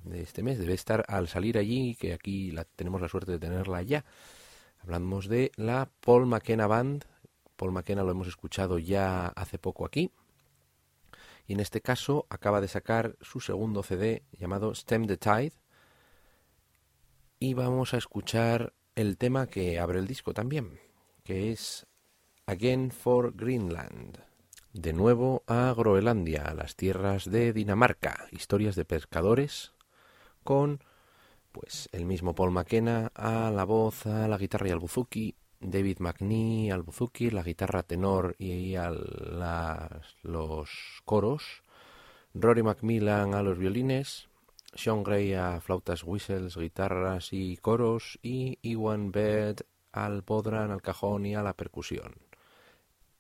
de 0.04 0.22
este 0.22 0.44
mes, 0.44 0.60
debe 0.60 0.74
estar 0.74 1.06
al 1.08 1.28
salir 1.28 1.58
allí, 1.58 1.96
que 1.96 2.14
aquí 2.14 2.52
la, 2.52 2.66
tenemos 2.66 3.02
la 3.02 3.08
suerte 3.08 3.32
de 3.32 3.40
tenerla 3.40 3.82
ya 3.82 4.04
Hablamos 4.88 5.28
de 5.28 5.52
la 5.58 5.92
Paul 6.00 6.28
McKenna 6.28 6.66
Band. 6.66 7.04
Paul 7.58 7.74
McKenna 7.74 8.04
lo 8.04 8.12
hemos 8.12 8.30
escuchado 8.30 8.80
ya 8.80 9.28
hace 9.28 9.60
poco 9.60 9.86
aquí. 9.86 10.14
Y 11.46 11.52
en 11.52 11.60
este 11.60 11.82
caso 11.82 12.26
acaba 12.30 12.62
de 12.62 12.70
sacar 12.70 13.18
su 13.20 13.42
segundo 13.42 13.84
CD 13.84 14.24
llamado 14.32 14.74
Stem 14.74 15.06
the 15.06 15.18
Tide. 15.18 15.52
Y 17.38 17.54
vamos 17.54 17.94
a 17.94 17.98
escuchar 17.98 18.72
el 18.96 19.18
tema 19.18 19.48
que 19.48 19.78
abre 19.78 20.00
el 20.00 20.08
disco 20.08 20.34
también, 20.34 20.80
que 21.26 21.52
es 21.52 21.86
Again 22.46 22.92
for 22.92 23.36
Greenland. 23.36 24.20
De 24.72 24.94
nuevo 24.94 25.44
a 25.48 25.74
Groenlandia, 25.76 26.44
a 26.44 26.54
las 26.54 26.78
tierras 26.78 27.30
de 27.30 27.52
Dinamarca, 27.52 28.30
historias 28.32 28.78
de 28.78 28.86
pescadores 28.86 29.74
con 30.46 30.80
pues 31.60 31.90
el 31.92 32.06
mismo 32.06 32.36
Paul 32.36 32.52
McKenna 32.52 33.12
a 33.16 33.50
la 33.50 33.64
voz, 33.64 34.06
a 34.06 34.28
la 34.28 34.38
guitarra 34.38 34.68
y 34.68 34.72
al 34.72 34.80
buzuki, 34.80 35.36
David 35.60 35.98
McNee 36.00 36.72
al 36.72 36.84
buzuki, 36.84 37.32
la 37.32 37.42
guitarra 37.42 37.82
tenor 37.82 38.36
y 38.38 38.76
a 38.76 38.92
los 40.22 40.70
coros, 41.04 41.64
Rory 42.36 42.62
Macmillan 42.62 43.34
a 43.34 43.42
los 43.42 43.58
violines, 43.58 44.28
Sean 44.76 45.04
Gray 45.04 45.34
a 45.34 45.60
flautas, 45.60 46.04
whistles, 46.04 46.58
guitarras 46.58 47.34
y 47.34 47.58
coros 47.58 48.20
y 48.22 48.60
Iwan 48.62 49.12
Bed 49.12 49.58
al 49.92 50.24
podran, 50.24 50.70
al 50.70 50.84
cajón 50.84 51.26
y 51.26 51.34
a 51.34 51.42
la 51.42 51.54
percusión. 51.54 52.14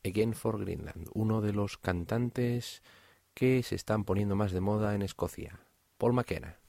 Again 0.05 0.35
for 0.35 0.59
Greenland, 0.59 1.09
uno 1.15 1.41
de 1.41 1.53
los 1.53 1.79
cantantes 1.79 2.83
que 3.33 3.63
se 3.63 3.73
están 3.73 4.03
poniendo 4.03 4.35
más 4.35 4.51
de 4.51 4.61
moda 4.61 4.93
en 4.93 5.01
Escocia, 5.01 5.59
Paul 5.97 6.13
McKenna. 6.13 6.59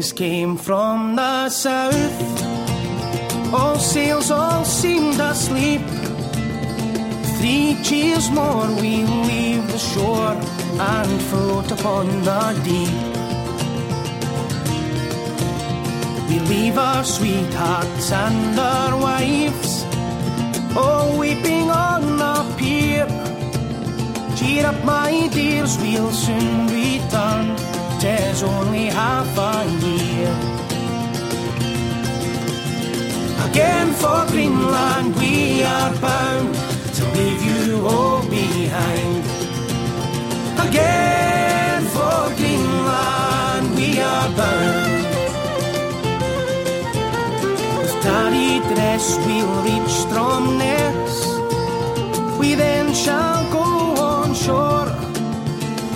Breeze 0.00 0.12
came 0.12 0.56
from 0.56 1.16
the 1.16 1.48
south. 1.48 1.94
All 3.52 3.78
sails 3.78 4.30
all 4.30 4.64
seemed 4.64 5.20
asleep. 5.20 5.82
Three 7.38 7.76
cheers 7.82 8.30
more, 8.30 8.66
we 8.80 9.04
leave 9.28 9.66
the 9.70 9.78
shore 9.78 10.34
and 10.78 11.22
float 11.28 11.70
upon 11.70 12.06
the 12.24 12.60
deep. 12.64 13.09
We 16.30 16.38
leave 16.38 16.78
our 16.78 17.02
sweethearts 17.02 18.12
and 18.12 18.56
our 18.56 18.96
wives, 19.02 19.84
all 20.76 21.18
weeping 21.18 21.68
on 21.68 22.02
the 22.18 22.54
pier. 22.56 23.08
Cheer 24.36 24.66
up, 24.66 24.84
my 24.84 25.28
dears, 25.32 25.76
we'll 25.78 26.12
soon 26.12 26.68
return. 26.68 27.56
Tis 27.98 28.44
only 28.44 28.86
half 28.86 29.26
a 29.36 29.66
year. 29.84 30.32
Again 33.50 33.92
for 33.94 34.24
Greenland 34.28 35.16
we 35.16 35.64
are 35.64 35.92
bound 35.98 36.54
to 36.94 37.04
leave 37.18 37.42
you 37.42 37.84
all 37.88 38.22
behind. 38.30 39.24
Again 40.68 41.82
for 41.86 42.32
Greenland 42.36 43.74
we 43.74 44.00
are 44.00 44.30
bound. 44.36 44.79
Dress 49.00 49.16
we'll 49.26 49.62
reach 49.62 49.92
Stromness. 50.04 51.14
We 52.38 52.54
then 52.54 52.94
shall 52.94 53.50
go 53.50 53.66
on 54.02 54.34
shore. 54.34 54.88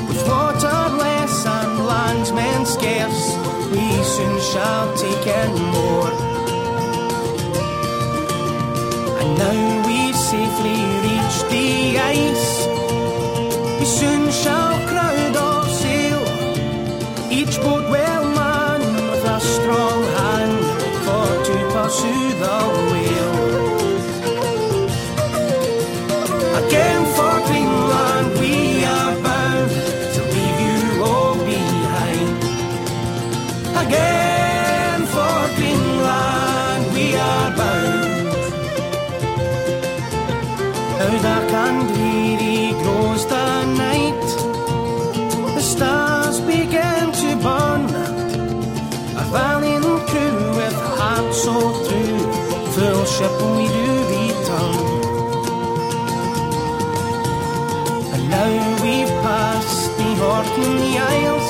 With 0.08 0.28
water 0.28 0.96
less 0.96 1.46
and 1.46 1.86
landsmen 1.86 2.66
scarce, 2.66 3.36
we 3.72 4.02
soon 4.14 4.40
shall 4.52 4.96
take 4.96 5.26
in 5.26 5.52
more. 5.72 6.12
And 9.20 9.38
now 9.38 9.73
the 60.56 60.60
Orkney 60.60 60.98
Isles. 60.98 61.34
The 61.34 61.43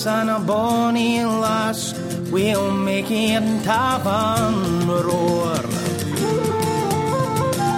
of 0.00 0.04
brass 0.04 0.06
and 0.06 0.30
a 0.30 0.38
bonny 0.40 1.24
lass, 1.24 1.94
we'll 2.30 2.70
make 2.70 3.10
it 3.10 3.42
tavern 3.64 4.88
roar. 4.88 5.54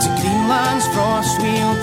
To 0.02 0.08
Greenland's 0.20 0.86
frost 0.94 1.40
we'll 1.40 1.74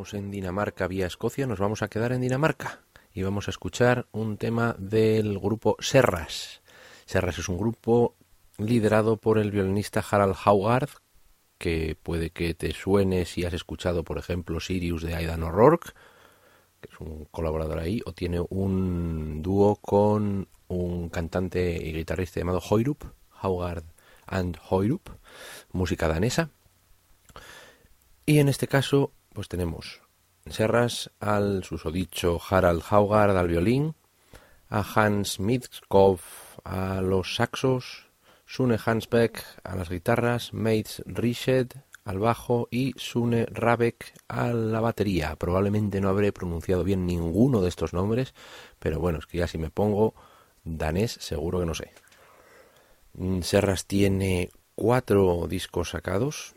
En 0.00 0.30
Dinamarca 0.30 0.88
vía 0.88 1.06
Escocia, 1.06 1.46
nos 1.46 1.58
vamos 1.58 1.82
a 1.82 1.88
quedar 1.88 2.12
en 2.12 2.22
Dinamarca 2.22 2.80
y 3.12 3.22
vamos 3.22 3.48
a 3.48 3.50
escuchar 3.50 4.06
un 4.12 4.38
tema 4.38 4.74
del 4.78 5.38
grupo 5.38 5.76
Serras. 5.78 6.62
Serras 7.04 7.38
es 7.38 7.50
un 7.50 7.58
grupo 7.58 8.16
liderado 8.56 9.18
por 9.18 9.36
el 9.36 9.50
violinista 9.50 10.02
Harald 10.10 10.36
Haugard, 10.42 10.88
que 11.58 11.98
puede 12.02 12.30
que 12.30 12.54
te 12.54 12.72
suene 12.72 13.26
si 13.26 13.44
has 13.44 13.52
escuchado, 13.52 14.02
por 14.02 14.16
ejemplo, 14.16 14.58
Sirius 14.58 15.02
de 15.02 15.14
Aidan 15.14 15.42
O'Rourke, 15.42 15.92
que 16.80 16.88
es 16.90 16.98
un 16.98 17.26
colaborador 17.26 17.78
ahí, 17.78 18.00
o 18.06 18.14
tiene 18.14 18.40
un 18.48 19.42
dúo 19.42 19.76
con 19.76 20.48
un 20.68 21.10
cantante 21.10 21.76
y 21.76 21.92
guitarrista 21.92 22.40
llamado 22.40 22.62
Hoyrup, 22.66 23.04
Haugard 23.32 23.84
and 24.26 24.56
Hoyrup, 24.70 25.10
música 25.72 26.08
danesa. 26.08 26.48
Y 28.24 28.38
en 28.38 28.48
este 28.48 28.66
caso, 28.66 29.12
pues 29.40 29.48
tenemos 29.48 30.02
Serras 30.50 31.10
al 31.18 31.64
susodicho 31.64 32.38
Harald 32.50 32.82
Haugard 32.90 33.34
al 33.38 33.48
violín, 33.48 33.94
a 34.68 34.84
Hans 34.94 35.40
Midskov 35.40 36.20
a 36.62 37.00
los 37.00 37.36
saxos, 37.36 38.10
Sune 38.44 38.76
Hansbeck 38.84 39.42
a 39.64 39.76
las 39.76 39.88
guitarras, 39.88 40.52
Mates 40.52 41.02
Rished 41.06 41.68
al 42.04 42.18
bajo 42.18 42.68
y 42.70 42.92
Sune 42.98 43.46
Rabeck 43.46 44.12
a 44.28 44.48
la 44.48 44.80
batería. 44.80 45.36
Probablemente 45.36 46.02
no 46.02 46.10
habré 46.10 46.32
pronunciado 46.32 46.84
bien 46.84 47.06
ninguno 47.06 47.62
de 47.62 47.70
estos 47.70 47.94
nombres, 47.94 48.34
pero 48.78 49.00
bueno, 49.00 49.20
es 49.20 49.26
que 49.26 49.38
ya 49.38 49.46
si 49.46 49.56
me 49.56 49.70
pongo 49.70 50.12
danés 50.64 51.12
seguro 51.12 51.60
que 51.60 51.66
no 51.66 51.72
sé. 51.72 51.92
Mm, 53.14 53.40
Serras 53.40 53.86
tiene 53.86 54.50
cuatro 54.74 55.46
discos 55.48 55.88
sacados 55.88 56.54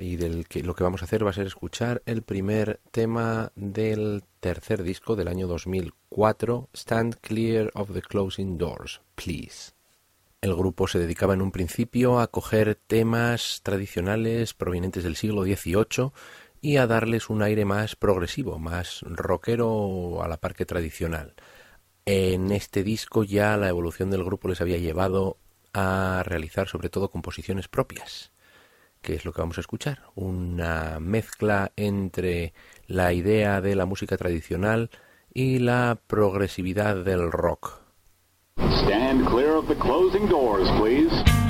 y 0.00 0.16
del 0.16 0.46
que 0.46 0.62
lo 0.62 0.74
que 0.74 0.84
vamos 0.84 1.02
a 1.02 1.04
hacer 1.04 1.24
va 1.24 1.30
a 1.30 1.34
ser 1.34 1.46
escuchar 1.46 2.02
el 2.06 2.22
primer 2.22 2.80
tema 2.90 3.52
del 3.54 4.24
tercer 4.40 4.82
disco 4.82 5.16
del 5.16 5.28
año 5.28 5.46
2004, 5.46 6.68
Stand 6.74 7.16
Clear 7.20 7.70
of 7.74 7.92
the 7.92 8.02
Closing 8.02 8.58
Doors, 8.58 9.00
Please. 9.14 9.72
El 10.40 10.54
grupo 10.54 10.86
se 10.86 10.98
dedicaba 10.98 11.34
en 11.34 11.40
un 11.40 11.52
principio 11.52 12.20
a 12.20 12.26
coger 12.26 12.74
temas 12.86 13.60
tradicionales 13.62 14.52
provenientes 14.52 15.02
del 15.02 15.16
siglo 15.16 15.44
XVIII 15.44 16.12
y 16.60 16.76
a 16.76 16.86
darles 16.86 17.30
un 17.30 17.42
aire 17.42 17.64
más 17.64 17.96
progresivo, 17.96 18.58
más 18.58 19.00
rockero 19.02 20.22
a 20.22 20.28
la 20.28 20.36
par 20.36 20.54
que 20.54 20.66
tradicional. 20.66 21.34
En 22.04 22.52
este 22.52 22.82
disco 22.82 23.24
ya 23.24 23.56
la 23.56 23.68
evolución 23.68 24.10
del 24.10 24.24
grupo 24.24 24.48
les 24.48 24.60
había 24.60 24.76
llevado 24.76 25.38
a 25.72 26.22
realizar 26.24 26.68
sobre 26.68 26.90
todo 26.90 27.10
composiciones 27.10 27.68
propias, 27.68 28.30
que 29.04 29.14
es 29.14 29.24
lo 29.24 29.32
que 29.32 29.42
vamos 29.42 29.58
a 29.58 29.60
escuchar, 29.60 30.00
una 30.14 30.98
mezcla 30.98 31.72
entre 31.76 32.54
la 32.86 33.12
idea 33.12 33.60
de 33.60 33.76
la 33.76 33.84
música 33.84 34.16
tradicional 34.16 34.90
y 35.32 35.58
la 35.58 35.98
progresividad 36.06 37.04
del 37.04 37.30
rock. 37.30 37.80
Stand 38.56 39.28
clear 39.28 39.56
of 39.56 39.68
the 39.68 39.76
closing 39.76 40.26
doors, 40.26 40.68
please. 40.80 41.43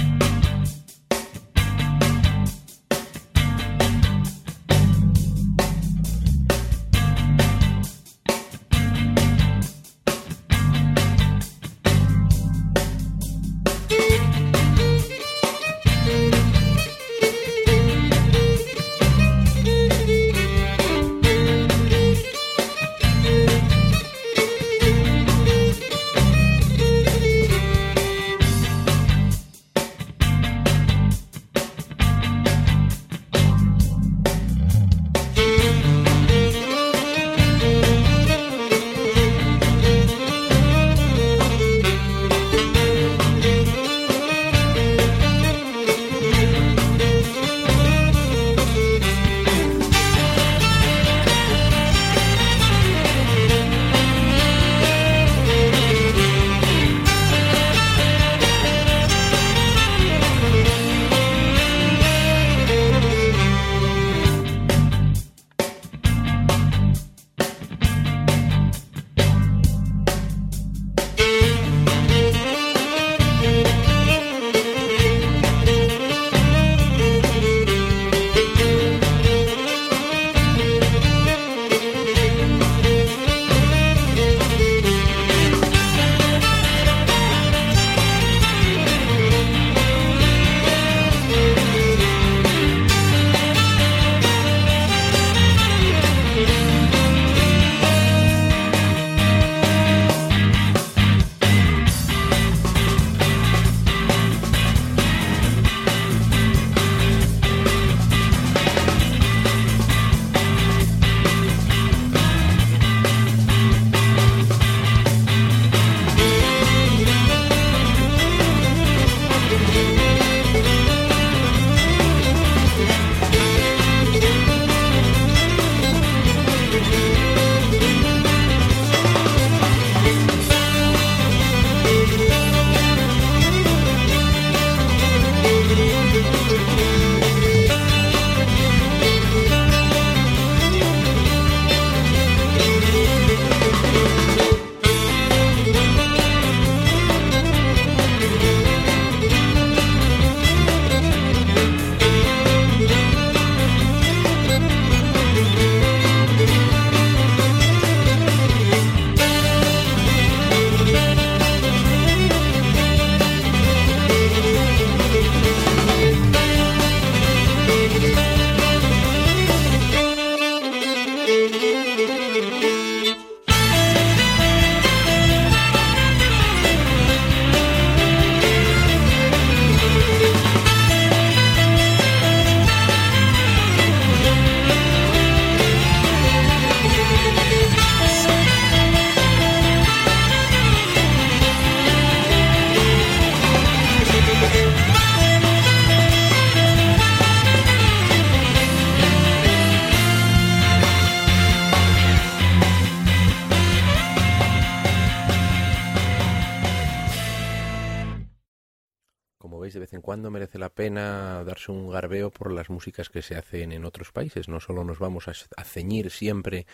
Por 212.31 212.53
las 212.53 212.71
músicas 212.71 213.09
que 213.09 213.23
se 213.23 213.37
hacen 213.37 213.73
en 213.73 213.85
otros 213.85 214.13
países. 214.13 214.49
No 214.49 214.61
solo 214.61 214.85
nos 214.85 214.99
vamos 214.99 215.29
a, 215.29 215.33
a 215.57 215.65
ceñir 215.65 216.11
siempre 216.11 216.67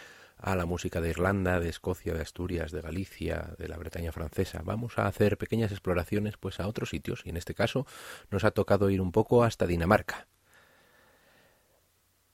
a 0.43 0.57
la 0.57 0.67
música 0.67 1.01
de 1.01 1.11
Irlanda, 1.11 1.61
de 1.61 1.69
Escocia, 1.69 2.15
de 2.15 2.23
Asturias, 2.23 2.73
de 2.73 2.81
Galicia, 2.81 3.55
de 3.59 3.69
la 3.69 3.77
Bretaña 3.77 4.13
francesa. 4.13 4.63
Vamos 4.65 4.99
a 4.99 5.07
hacer 5.07 5.37
pequeñas 5.37 5.71
exploraciones 5.71 6.37
pues 6.39 6.61
a 6.61 6.67
otros 6.67 6.91
sitios 6.91 7.23
y 7.25 7.31
en 7.31 7.37
este 7.37 7.55
caso 7.55 7.87
nos 8.31 8.45
ha 8.45 8.51
tocado 8.51 8.91
ir 8.91 9.01
un 9.01 9.13
poco 9.13 9.45
hasta 9.45 9.67
Dinamarca. 9.67 10.27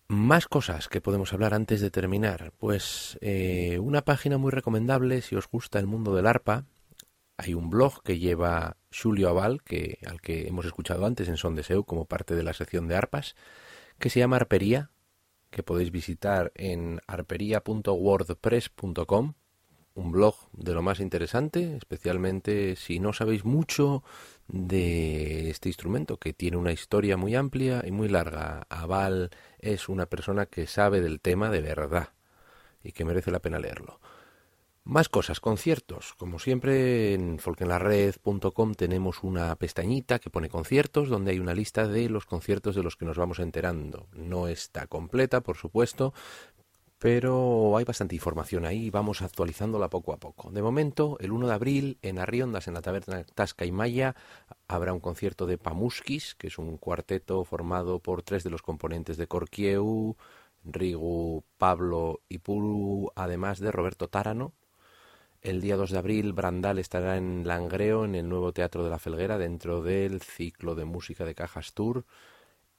Más 0.08 0.46
cosas 0.46 0.88
que 0.88 1.00
podemos 1.00 1.32
hablar 1.32 1.52
antes 1.52 1.80
de 1.80 1.90
terminar. 1.90 2.52
Pues 2.58 3.18
eh, 3.22 3.80
una 3.80 4.02
página 4.02 4.38
muy 4.38 4.52
recomendable 4.52 5.20
si 5.20 5.34
os 5.34 5.48
gusta 5.48 5.80
el 5.80 5.86
mundo 5.86 6.14
del 6.14 6.28
arpa. 6.28 6.64
Hay 7.38 7.54
un 7.54 7.70
blog 7.70 8.02
que 8.02 8.18
lleva 8.18 8.76
Julio 8.90 9.28
Aval, 9.28 9.62
que, 9.62 10.00
al 10.06 10.20
que 10.20 10.48
hemos 10.48 10.64
escuchado 10.64 11.06
antes 11.06 11.28
en 11.28 11.36
Son 11.36 11.54
de 11.54 11.62
Seu 11.62 11.84
como 11.84 12.06
parte 12.06 12.34
de 12.34 12.42
la 12.42 12.54
sección 12.54 12.88
de 12.88 12.96
arpas, 12.96 13.36
que 13.98 14.10
se 14.10 14.20
llama 14.20 14.36
Arpería, 14.36 14.90
que 15.50 15.62
podéis 15.62 15.90
visitar 15.90 16.52
en 16.54 17.00
arpería.wordpress.com, 17.06 19.34
un 19.94 20.12
blog 20.12 20.34
de 20.52 20.74
lo 20.74 20.82
más 20.82 21.00
interesante, 21.00 21.76
especialmente 21.76 22.76
si 22.76 23.00
no 23.00 23.14
sabéis 23.14 23.44
mucho 23.44 24.04
de 24.48 25.50
este 25.50 25.68
instrumento, 25.68 26.18
que 26.18 26.32
tiene 26.32 26.56
una 26.58 26.72
historia 26.72 27.16
muy 27.16 27.34
amplia 27.34 27.82
y 27.86 27.90
muy 27.90 28.08
larga. 28.08 28.66
Aval 28.68 29.30
es 29.58 29.88
una 29.88 30.06
persona 30.06 30.46
que 30.46 30.66
sabe 30.66 31.00
del 31.00 31.20
tema 31.20 31.50
de 31.50 31.62
verdad 31.62 32.10
y 32.82 32.92
que 32.92 33.04
merece 33.04 33.30
la 33.30 33.40
pena 33.40 33.58
leerlo. 33.58 34.00
Más 34.86 35.08
cosas, 35.08 35.40
conciertos. 35.40 36.14
Como 36.14 36.38
siempre 36.38 37.12
en 37.12 37.40
folkenlared.com 37.40 38.74
tenemos 38.74 39.24
una 39.24 39.56
pestañita 39.56 40.20
que 40.20 40.30
pone 40.30 40.48
conciertos 40.48 41.08
donde 41.08 41.32
hay 41.32 41.40
una 41.40 41.54
lista 41.54 41.88
de 41.88 42.08
los 42.08 42.24
conciertos 42.24 42.76
de 42.76 42.84
los 42.84 42.94
que 42.94 43.04
nos 43.04 43.18
vamos 43.18 43.40
enterando. 43.40 44.06
No 44.12 44.46
está 44.46 44.86
completa, 44.86 45.40
por 45.40 45.56
supuesto, 45.56 46.14
pero 47.00 47.76
hay 47.76 47.84
bastante 47.84 48.14
información 48.14 48.64
ahí 48.64 48.84
y 48.86 48.90
vamos 48.90 49.22
actualizándola 49.22 49.90
poco 49.90 50.12
a 50.12 50.18
poco. 50.18 50.52
De 50.52 50.62
momento, 50.62 51.16
el 51.18 51.32
1 51.32 51.48
de 51.48 51.54
abril 51.54 51.98
en 52.02 52.20
Arriondas, 52.20 52.68
en 52.68 52.74
la 52.74 52.80
taberna 52.80 53.24
Tasca 53.24 53.64
y 53.64 53.72
Maya, 53.72 54.14
habrá 54.68 54.92
un 54.92 55.00
concierto 55.00 55.46
de 55.46 55.58
Pamuskis, 55.58 56.36
que 56.36 56.46
es 56.46 56.58
un 56.58 56.78
cuarteto 56.78 57.44
formado 57.44 57.98
por 57.98 58.22
tres 58.22 58.44
de 58.44 58.50
los 58.50 58.62
componentes 58.62 59.16
de 59.16 59.26
Corquieu, 59.26 60.16
Rigu, 60.62 61.42
Pablo 61.58 62.20
y 62.28 62.38
Puru, 62.38 63.10
además 63.16 63.58
de 63.58 63.72
Roberto 63.72 64.06
Tárano, 64.06 64.52
El 65.46 65.60
día 65.60 65.76
2 65.76 65.92
de 65.92 65.98
abril, 65.98 66.32
Brandal 66.32 66.80
estará 66.80 67.16
en 67.16 67.46
Langreo, 67.46 68.04
en 68.04 68.16
el 68.16 68.28
nuevo 68.28 68.52
Teatro 68.52 68.82
de 68.82 68.90
la 68.90 68.98
Felguera, 68.98 69.38
dentro 69.38 69.80
del 69.80 70.20
ciclo 70.20 70.74
de 70.74 70.84
música 70.84 71.24
de 71.24 71.36
Cajas 71.36 71.72
Tour. 71.72 72.04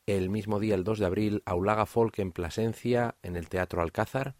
El 0.05 0.29
mismo 0.29 0.59
día, 0.59 0.75
el 0.75 0.83
2 0.83 0.99
de 0.99 1.05
abril, 1.05 1.43
Aulaga 1.45 1.85
Folk 1.85 2.19
en 2.19 2.33
Plasencia, 2.33 3.15
en 3.23 3.37
el 3.37 3.47
Teatro 3.47 3.81
Alcázar, 3.81 4.35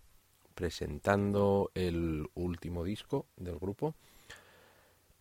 presentando 0.55 1.71
el 1.73 2.27
último 2.33 2.83
disco 2.83 3.27
del 3.37 3.59
grupo. 3.59 3.95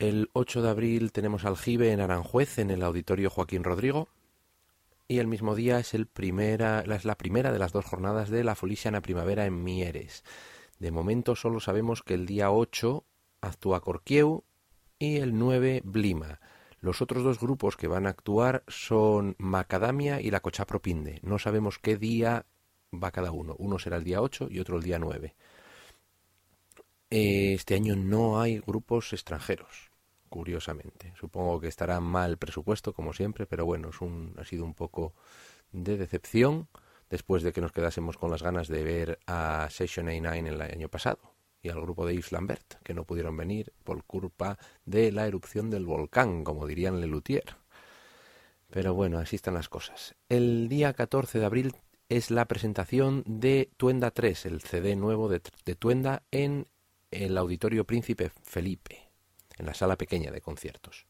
El 0.01 0.29
8 0.33 0.63
de 0.63 0.69
abril 0.69 1.13
tenemos 1.13 1.45
Aljibe 1.45 1.93
en 1.93 2.01
Aranjuez, 2.01 2.59
en 2.59 2.73
el 2.73 2.83
Auditorio 2.83 3.31
Joaquín 3.31 3.63
Rodrigo. 3.63 4.09
Y 5.07 5.19
el 5.19 5.29
mismo 5.29 5.55
día 5.55 5.79
es, 5.79 5.95
el 5.95 6.09
primera, 6.09 6.81
es 6.81 7.05
la 7.05 7.17
primera 7.17 7.53
de 7.53 7.61
las 7.61 7.71
dos 7.71 7.85
jornadas 7.85 8.31
de 8.31 8.43
la 8.43 8.57
Folisiana 8.57 9.01
Primavera 9.01 9.47
en 9.47 9.63
Mieres. 9.63 10.25
De 10.79 10.91
momento 10.91 11.37
solo 11.37 11.61
sabemos 11.61 12.03
que 12.03 12.15
el 12.15 12.27
día 12.27 12.51
8 12.51 13.05
actúa 13.41 13.81
Corquieu 13.81 14.45
y 14.99 15.17
el 15.17 15.39
9 15.39 15.83
Blima. 15.85 16.41
Los 16.81 17.01
otros 17.01 17.25
dos 17.25 17.41
grupos 17.41 17.77
que 17.77 17.89
van 17.89 18.07
a 18.07 18.11
actuar 18.11 18.63
son 18.69 19.35
Macadamia 19.39 20.21
y 20.21 20.31
la 20.31 20.41
Cochapropinde. 20.41 21.21
No 21.23 21.39
sabemos 21.39 21.79
qué 21.79 21.97
día 21.97 22.47
va 22.93 23.11
cada 23.11 23.33
uno. 23.33 23.57
Uno 23.59 23.79
será 23.79 23.97
el 23.97 24.05
día 24.05 24.21
8 24.21 24.49
y 24.51 24.61
otro 24.61 24.77
el 24.77 24.83
día 24.83 24.99
9. 24.99 25.35
Este 27.09 27.75
año 27.75 27.97
no 27.97 28.41
hay 28.41 28.59
grupos 28.59 29.13
extranjeros, 29.13 29.91
curiosamente. 30.29 31.15
Supongo 31.19 31.61
que 31.61 31.69
estará 31.69 32.01
mal 32.01 32.37
presupuesto, 32.37 32.93
como 32.93 33.13
siempre, 33.13 33.47
pero 33.47 33.65
bueno, 33.65 33.91
ha 34.37 34.45
sido 34.45 34.65
un 34.65 34.75
poco 34.75 35.15
de 35.73 35.97
decepción 35.97 36.69
después 37.11 37.43
de 37.43 37.53
que 37.53 37.61
nos 37.61 37.73
quedásemos 37.73 38.17
con 38.17 38.31
las 38.31 38.43
ganas 38.43 38.69
de 38.69 38.83
ver 38.83 39.19
a 39.27 39.69
Session 39.71 40.07
A9 40.07 40.49
el 40.49 40.61
año 40.61 40.89
pasado 40.89 41.35
y 41.63 41.69
al 41.69 41.81
grupo 41.81 42.07
de 42.07 42.15
Yves 42.15 42.33
Lambert, 42.33 42.75
que 42.83 42.95
no 42.95 43.05
pudieron 43.05 43.37
venir 43.37 43.73
por 43.85 44.05
culpa 44.05 44.59
de 44.85 45.11
la 45.13 45.27
erupción 45.27 45.71
del 45.71 45.87
volcán, 45.87 46.45
como 46.45 46.67
dirían 46.67 47.01
Lelutier. 47.01 47.57
Pero 48.71 48.95
bueno, 48.95 49.19
así 49.19 49.37
están 49.37 49.55
las 49.55 49.69
cosas. 49.69 50.15
El 50.29 50.69
día 50.69 50.93
14 50.93 51.39
de 51.39 51.45
abril 51.45 51.75
es 52.09 52.31
la 52.31 52.45
presentación 52.45 53.23
de 53.27 53.71
Tuenda 53.77 54.11
3, 54.11 54.47
el 54.47 54.61
CD 54.61 54.97
nuevo 54.97 55.29
de, 55.29 55.41
de 55.65 55.75
Tuenda 55.75 56.23
en 56.31 56.69
el 57.11 57.39
Auditorio 57.39 57.85
Príncipe 57.85 58.31
Felipe, 58.43 59.09
en 59.57 59.67
la 59.67 59.75
sala 59.75 59.97
pequeña 59.97 60.31
de 60.31 60.41
conciertos. 60.41 61.07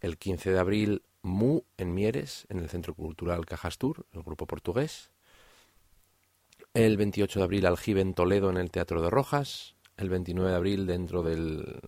El 0.00 0.16
15 0.18 0.52
de 0.52 0.58
abril 0.58 1.02
Mu 1.22 1.62
en 1.76 1.94
Mieres, 1.94 2.46
en 2.48 2.58
el 2.58 2.68
Centro 2.68 2.94
Cultural 2.94 3.46
Cajastur, 3.46 4.06
el 4.12 4.22
grupo 4.22 4.46
portugués. 4.46 5.10
El 6.72 6.96
28 6.96 7.40
de 7.40 7.44
abril 7.44 7.66
Aljibe 7.66 8.00
en 8.00 8.14
Toledo 8.14 8.50
en 8.50 8.56
el 8.56 8.70
Teatro 8.70 9.02
de 9.02 9.10
Rojas. 9.10 9.74
El 9.96 10.08
29 10.08 10.50
de 10.50 10.56
abril 10.56 10.86
dentro 10.86 11.22
del, 11.22 11.80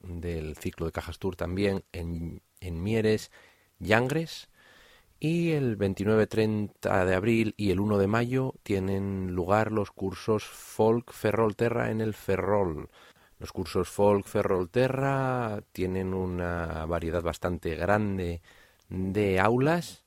del 0.00 0.56
ciclo 0.56 0.86
de 0.86 0.92
Cajastur 0.92 1.36
también 1.36 1.84
en, 1.92 2.42
en 2.60 2.82
Mieres, 2.82 3.30
Yangres. 3.78 4.48
Y 5.20 5.50
el 5.50 5.78
29-30 5.78 7.04
de 7.04 7.14
abril 7.14 7.54
y 7.56 7.70
el 7.70 7.80
1 7.80 7.98
de 7.98 8.06
mayo 8.06 8.54
tienen 8.62 9.34
lugar 9.34 9.70
los 9.70 9.90
cursos 9.90 10.44
Folk 10.44 11.12
Ferrol 11.12 11.56
Terra 11.56 11.90
en 11.90 12.00
el 12.00 12.14
Ferrol 12.14 12.88
los 13.40 13.52
cursos 13.52 13.88
Folk 13.88 14.26
Ferrolterra 14.26 15.62
tienen 15.72 16.12
una 16.12 16.84
variedad 16.84 17.22
bastante 17.22 17.74
grande 17.74 18.42
de 18.90 19.40
aulas 19.40 20.04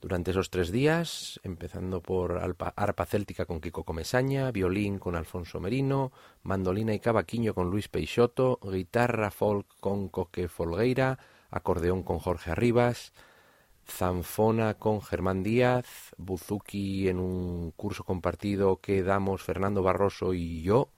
durante 0.00 0.32
esos 0.32 0.50
tres 0.50 0.70
días, 0.70 1.40
empezando 1.44 2.02
por 2.02 2.38
arpa 2.76 3.06
céltica 3.06 3.46
con 3.46 3.60
Kiko 3.60 3.84
Comesaña, 3.84 4.50
violín 4.50 4.98
con 4.98 5.14
Alfonso 5.14 5.60
Merino, 5.60 6.12
mandolina 6.42 6.92
y 6.92 7.00
cavaquinho 7.00 7.54
con 7.54 7.70
Luis 7.70 7.88
Peixoto, 7.88 8.58
guitarra 8.62 9.30
folk 9.30 9.66
con 9.80 10.08
Coque 10.08 10.48
Folgueira, 10.48 11.18
acordeón 11.50 12.02
con 12.02 12.18
Jorge 12.18 12.50
Arribas, 12.50 13.12
zanfona 13.86 14.74
con 14.74 15.00
Germán 15.00 15.42
Díaz, 15.44 16.12
buzuki 16.18 17.08
en 17.08 17.20
un 17.20 17.70
curso 17.70 18.02
compartido 18.04 18.78
que 18.78 19.04
damos 19.04 19.42
Fernando 19.42 19.82
Barroso 19.82 20.34
y 20.34 20.60
yo, 20.62 20.90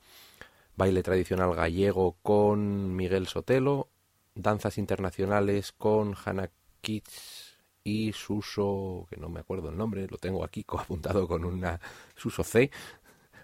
baile 0.76 1.02
tradicional 1.02 1.54
gallego 1.54 2.16
con 2.22 2.94
Miguel 2.94 3.26
Sotelo, 3.26 3.88
danzas 4.34 4.78
internacionales 4.78 5.72
con 5.72 6.14
Hannah 6.22 6.50
Kitts 6.82 7.58
y 7.82 8.12
Suso, 8.12 9.06
que 9.08 9.16
no 9.16 9.28
me 9.28 9.40
acuerdo 9.40 9.70
el 9.70 9.76
nombre, 9.76 10.06
lo 10.08 10.18
tengo 10.18 10.44
aquí 10.44 10.64
apuntado 10.78 11.26
con 11.26 11.44
una 11.44 11.80
Suso 12.14 12.44
C, 12.44 12.70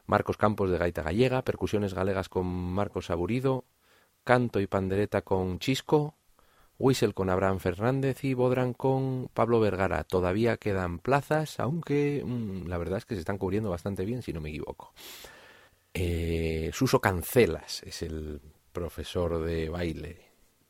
Marcos 0.07 0.37
Campos 0.37 0.71
de 0.71 0.79
gaita 0.79 1.03
gallega, 1.03 1.43
percusiones 1.43 1.95
galegas 1.95 2.29
con 2.29 2.47
Marcos 2.47 3.11
Aburido, 3.11 3.65
canto 4.25 4.61
y 4.61 4.67
pandereta 4.67 5.23
con 5.23 5.59
Chisco, 5.59 6.17
Whistle 6.79 7.15
con 7.15 7.31
Abraham 7.31 7.61
Fernández 7.61 8.25
y 8.25 8.35
Bodran 8.35 8.75
con 8.75 9.29
Pablo 9.33 9.61
Vergara. 9.61 10.05
Todavía 10.05 10.57
quedan 10.57 10.99
plazas, 10.99 11.61
aunque 11.61 12.23
mmm, 12.27 12.67
la 12.67 12.77
verdad 12.77 12.99
es 12.99 13.07
que 13.07 13.15
se 13.15 13.21
están 13.21 13.39
cubriendo 13.39 13.71
bastante 13.71 14.05
bien, 14.05 14.23
si 14.23 14.33
no 14.33 14.41
me 14.41 14.51
equivoco. 14.51 14.93
Eh, 15.95 16.71
Suso 16.73 17.01
Cancelas 17.01 17.83
es 17.83 18.03
el 18.03 18.41
profesor 18.73 19.45
de 19.45 19.69
baile, 19.69 20.21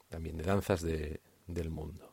también 0.08 0.36
de 0.36 0.44
danzas 0.44 0.82
de, 0.82 1.20
del 1.46 1.70
mundo. 1.70 2.12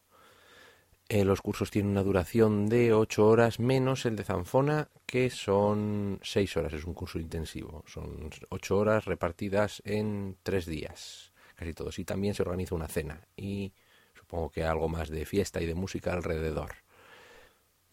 Eh, 1.12 1.26
los 1.26 1.42
cursos 1.42 1.72
tienen 1.72 1.92
una 1.92 2.04
duración 2.04 2.70
de 2.70 2.94
8 2.94 3.26
horas 3.26 3.60
menos 3.60 4.06
el 4.06 4.16
de 4.16 4.24
Zanfona, 4.24 4.90
que 5.08 5.32
son 5.32 6.20
6 6.22 6.58
horas, 6.58 6.74
es 6.74 6.86
un 6.86 6.94
curso 6.94 7.18
intensivo. 7.18 7.84
Son 7.88 8.30
8 8.50 8.78
horas 8.78 9.06
repartidas 9.06 9.82
en 9.86 10.38
3 10.44 10.68
días, 10.68 11.34
casi 11.56 11.74
todos. 11.74 11.98
Y 11.98 12.06
también 12.06 12.36
se 12.36 12.44
organiza 12.44 12.76
una 12.76 12.88
cena 12.88 13.28
y 13.36 13.74
supongo 14.14 14.52
que 14.52 14.64
algo 14.64 14.88
más 14.88 15.10
de 15.10 15.26
fiesta 15.26 15.60
y 15.62 15.66
de 15.66 15.74
música 15.74 16.14
alrededor. 16.14 16.76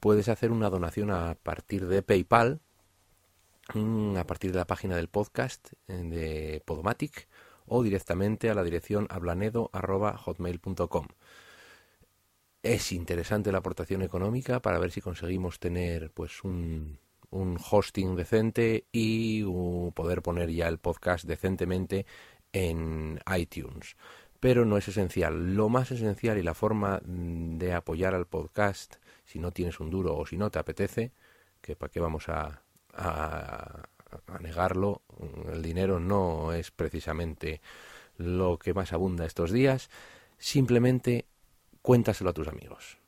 puedes 0.00 0.28
hacer 0.28 0.50
una 0.50 0.68
donación 0.68 1.10
a 1.10 1.36
partir 1.36 1.86
de 1.86 2.02
PayPal, 2.02 2.60
mm, 3.74 4.16
a 4.16 4.26
partir 4.26 4.52
de 4.52 4.58
la 4.58 4.66
página 4.66 4.96
del 4.96 5.08
podcast 5.08 5.72
eh, 5.88 5.94
de 5.94 6.62
Podomatic 6.64 7.28
o 7.70 7.82
directamente 7.82 8.50
a 8.50 8.54
la 8.54 8.64
dirección 8.64 9.06
hablanedo.hotmail.com. 9.10 11.06
es 12.62 12.92
interesante 12.92 13.52
la 13.52 13.58
aportación 13.58 14.02
económica 14.02 14.60
para 14.60 14.78
ver 14.78 14.90
si 14.90 15.00
conseguimos 15.00 15.58
tener 15.60 16.10
pues 16.10 16.44
un, 16.44 16.98
un 17.30 17.58
hosting 17.58 18.16
decente 18.16 18.86
y 18.92 19.44
poder 19.94 20.22
poner 20.22 20.50
ya 20.50 20.68
el 20.68 20.78
podcast 20.78 21.24
decentemente 21.24 22.06
en 22.52 23.20
iTunes. 23.36 23.96
Pero 24.40 24.64
no 24.64 24.76
es 24.76 24.88
esencial. 24.88 25.54
Lo 25.54 25.68
más 25.68 25.90
esencial 25.90 26.38
y 26.38 26.42
la 26.42 26.54
forma 26.54 27.00
de 27.04 27.72
apoyar 27.72 28.14
al 28.14 28.26
podcast, 28.26 28.96
si 29.24 29.38
no 29.38 29.52
tienes 29.52 29.80
un 29.80 29.90
duro 29.90 30.16
o 30.16 30.26
si 30.26 30.36
no 30.36 30.50
te 30.50 30.58
apetece, 30.58 31.12
que 31.60 31.76
para 31.76 31.92
qué 31.92 32.00
vamos 32.00 32.28
a, 32.28 32.62
a 34.26 34.38
negarlo, 34.38 35.02
el 35.52 35.62
dinero 35.62 36.00
no 36.00 36.52
es 36.52 36.70
precisamente 36.70 37.60
lo 38.16 38.58
que 38.58 38.74
más 38.74 38.92
abunda 38.92 39.24
estos 39.24 39.50
días, 39.50 39.90
simplemente 40.38 41.26
cuéntaselo 41.82 42.30
a 42.30 42.34
tus 42.34 42.48
amigos. 42.48 42.98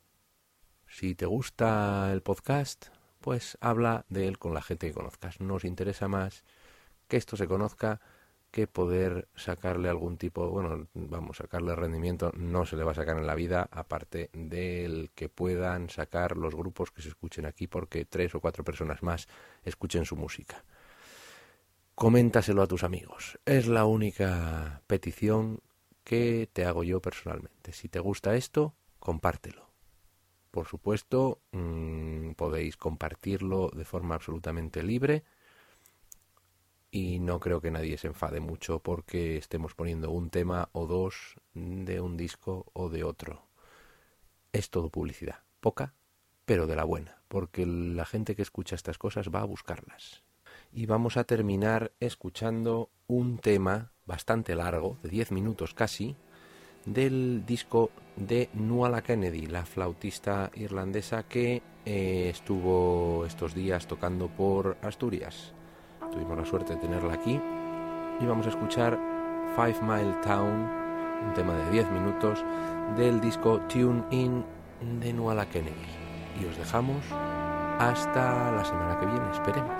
Si 0.87 1.15
te 1.15 1.25
gusta 1.25 2.11
el 2.11 2.21
podcast, 2.21 2.87
pues 3.19 3.57
habla 3.61 4.05
de 4.09 4.27
él 4.27 4.37
con 4.37 4.53
la 4.53 4.61
gente 4.61 4.87
que 4.87 4.93
conozcas. 4.93 5.39
Nos 5.39 5.65
interesa 5.65 6.07
más 6.07 6.43
que 7.07 7.17
esto 7.17 7.37
se 7.37 7.47
conozca 7.47 8.01
que 8.51 8.67
poder 8.67 9.27
sacarle 9.35 9.89
algún 9.89 10.17
tipo, 10.17 10.47
bueno, 10.47 10.87
vamos, 10.93 11.37
sacarle 11.37 11.75
rendimiento 11.75 12.31
no 12.35 12.67
se 12.67 12.75
le 12.75 12.83
va 12.83 12.91
a 12.91 12.95
sacar 12.95 13.17
en 13.17 13.25
la 13.25 13.33
vida, 13.33 13.67
aparte 13.71 14.29
del 14.33 15.09
que 15.15 15.27
puedan 15.27 15.89
sacar 15.89 16.37
los 16.37 16.53
grupos 16.53 16.91
que 16.91 17.01
se 17.01 17.09
escuchen 17.09 17.47
aquí, 17.47 17.65
porque 17.65 18.05
tres 18.05 18.35
o 18.35 18.39
cuatro 18.39 18.63
personas 18.63 19.01
más 19.01 19.27
escuchen 19.63 20.05
su 20.05 20.15
música. 20.15 20.63
Coméntaselo 21.95 22.63
a 22.63 22.67
tus 22.67 22.83
amigos. 22.83 23.39
Es 23.45 23.67
la 23.67 23.85
única 23.85 24.81
petición 24.87 25.61
que 26.03 26.49
te 26.51 26.65
hago 26.65 26.83
yo 26.83 27.01
personalmente. 27.01 27.71
Si 27.71 27.87
te 27.87 27.99
gusta 27.99 28.35
esto, 28.35 28.73
compártelo. 28.99 29.69
Por 30.49 30.67
supuesto, 30.67 31.39
mmm, 31.51 32.31
podéis 32.31 32.77
compartirlo 32.77 33.69
de 33.69 33.85
forma 33.85 34.15
absolutamente 34.15 34.81
libre 34.81 35.23
y 36.89 37.19
no 37.19 37.39
creo 37.39 37.61
que 37.61 37.71
nadie 37.71 37.97
se 37.97 38.07
enfade 38.07 38.39
mucho 38.39 38.79
porque 38.79 39.37
estemos 39.37 39.75
poniendo 39.75 40.11
un 40.11 40.29
tema 40.29 40.69
o 40.73 40.87
dos 40.87 41.35
de 41.53 42.01
un 42.01 42.17
disco 42.17 42.71
o 42.73 42.89
de 42.89 43.03
otro. 43.03 43.47
Es 44.51 44.71
todo 44.71 44.89
publicidad, 44.89 45.43
poca, 45.59 45.93
pero 46.45 46.67
de 46.67 46.75
la 46.75 46.83
buena, 46.83 47.21
porque 47.27 47.65
la 47.65 48.05
gente 48.05 48.35
que 48.35 48.41
escucha 48.41 48.75
estas 48.75 48.97
cosas 48.97 49.29
va 49.29 49.41
a 49.41 49.45
buscarlas. 49.45 50.23
Y 50.73 50.85
vamos 50.85 51.17
a 51.17 51.23
terminar 51.23 51.91
escuchando 51.99 52.89
un 53.07 53.37
tema 53.37 53.91
bastante 54.05 54.55
largo, 54.55 54.97
de 55.03 55.09
10 55.09 55.31
minutos 55.31 55.73
casi, 55.73 56.15
del 56.85 57.45
disco 57.45 57.91
de 58.15 58.49
Nuala 58.53 59.01
Kennedy, 59.01 59.45
la 59.45 59.65
flautista 59.65 60.51
irlandesa 60.55 61.23
que 61.23 61.61
eh, 61.85 62.29
estuvo 62.29 63.25
estos 63.25 63.53
días 63.53 63.87
tocando 63.87 64.27
por 64.27 64.77
Asturias 64.81 65.53
tuvimos 66.13 66.37
la 66.37 66.45
suerte 66.45 66.75
de 66.75 66.79
tenerla 66.79 67.13
aquí 67.13 67.39
y 68.19 68.25
vamos 68.25 68.45
a 68.45 68.49
escuchar 68.49 68.99
Five 69.55 69.81
Mile 69.81 70.15
Town, 70.23 70.69
un 71.27 71.33
tema 71.33 71.53
de 71.53 71.71
10 71.71 71.91
minutos 71.91 72.43
del 72.95 73.19
disco 73.19 73.59
Tune 73.61 74.03
In 74.11 74.45
de 75.01 75.11
Nuala 75.11 75.47
Kennedy. 75.47 75.73
Y 76.39 76.45
os 76.45 76.57
dejamos 76.57 77.03
hasta 77.79 78.51
la 78.51 78.63
semana 78.63 78.99
que 78.99 79.05
viene, 79.07 79.31
esperemos. 79.31 79.71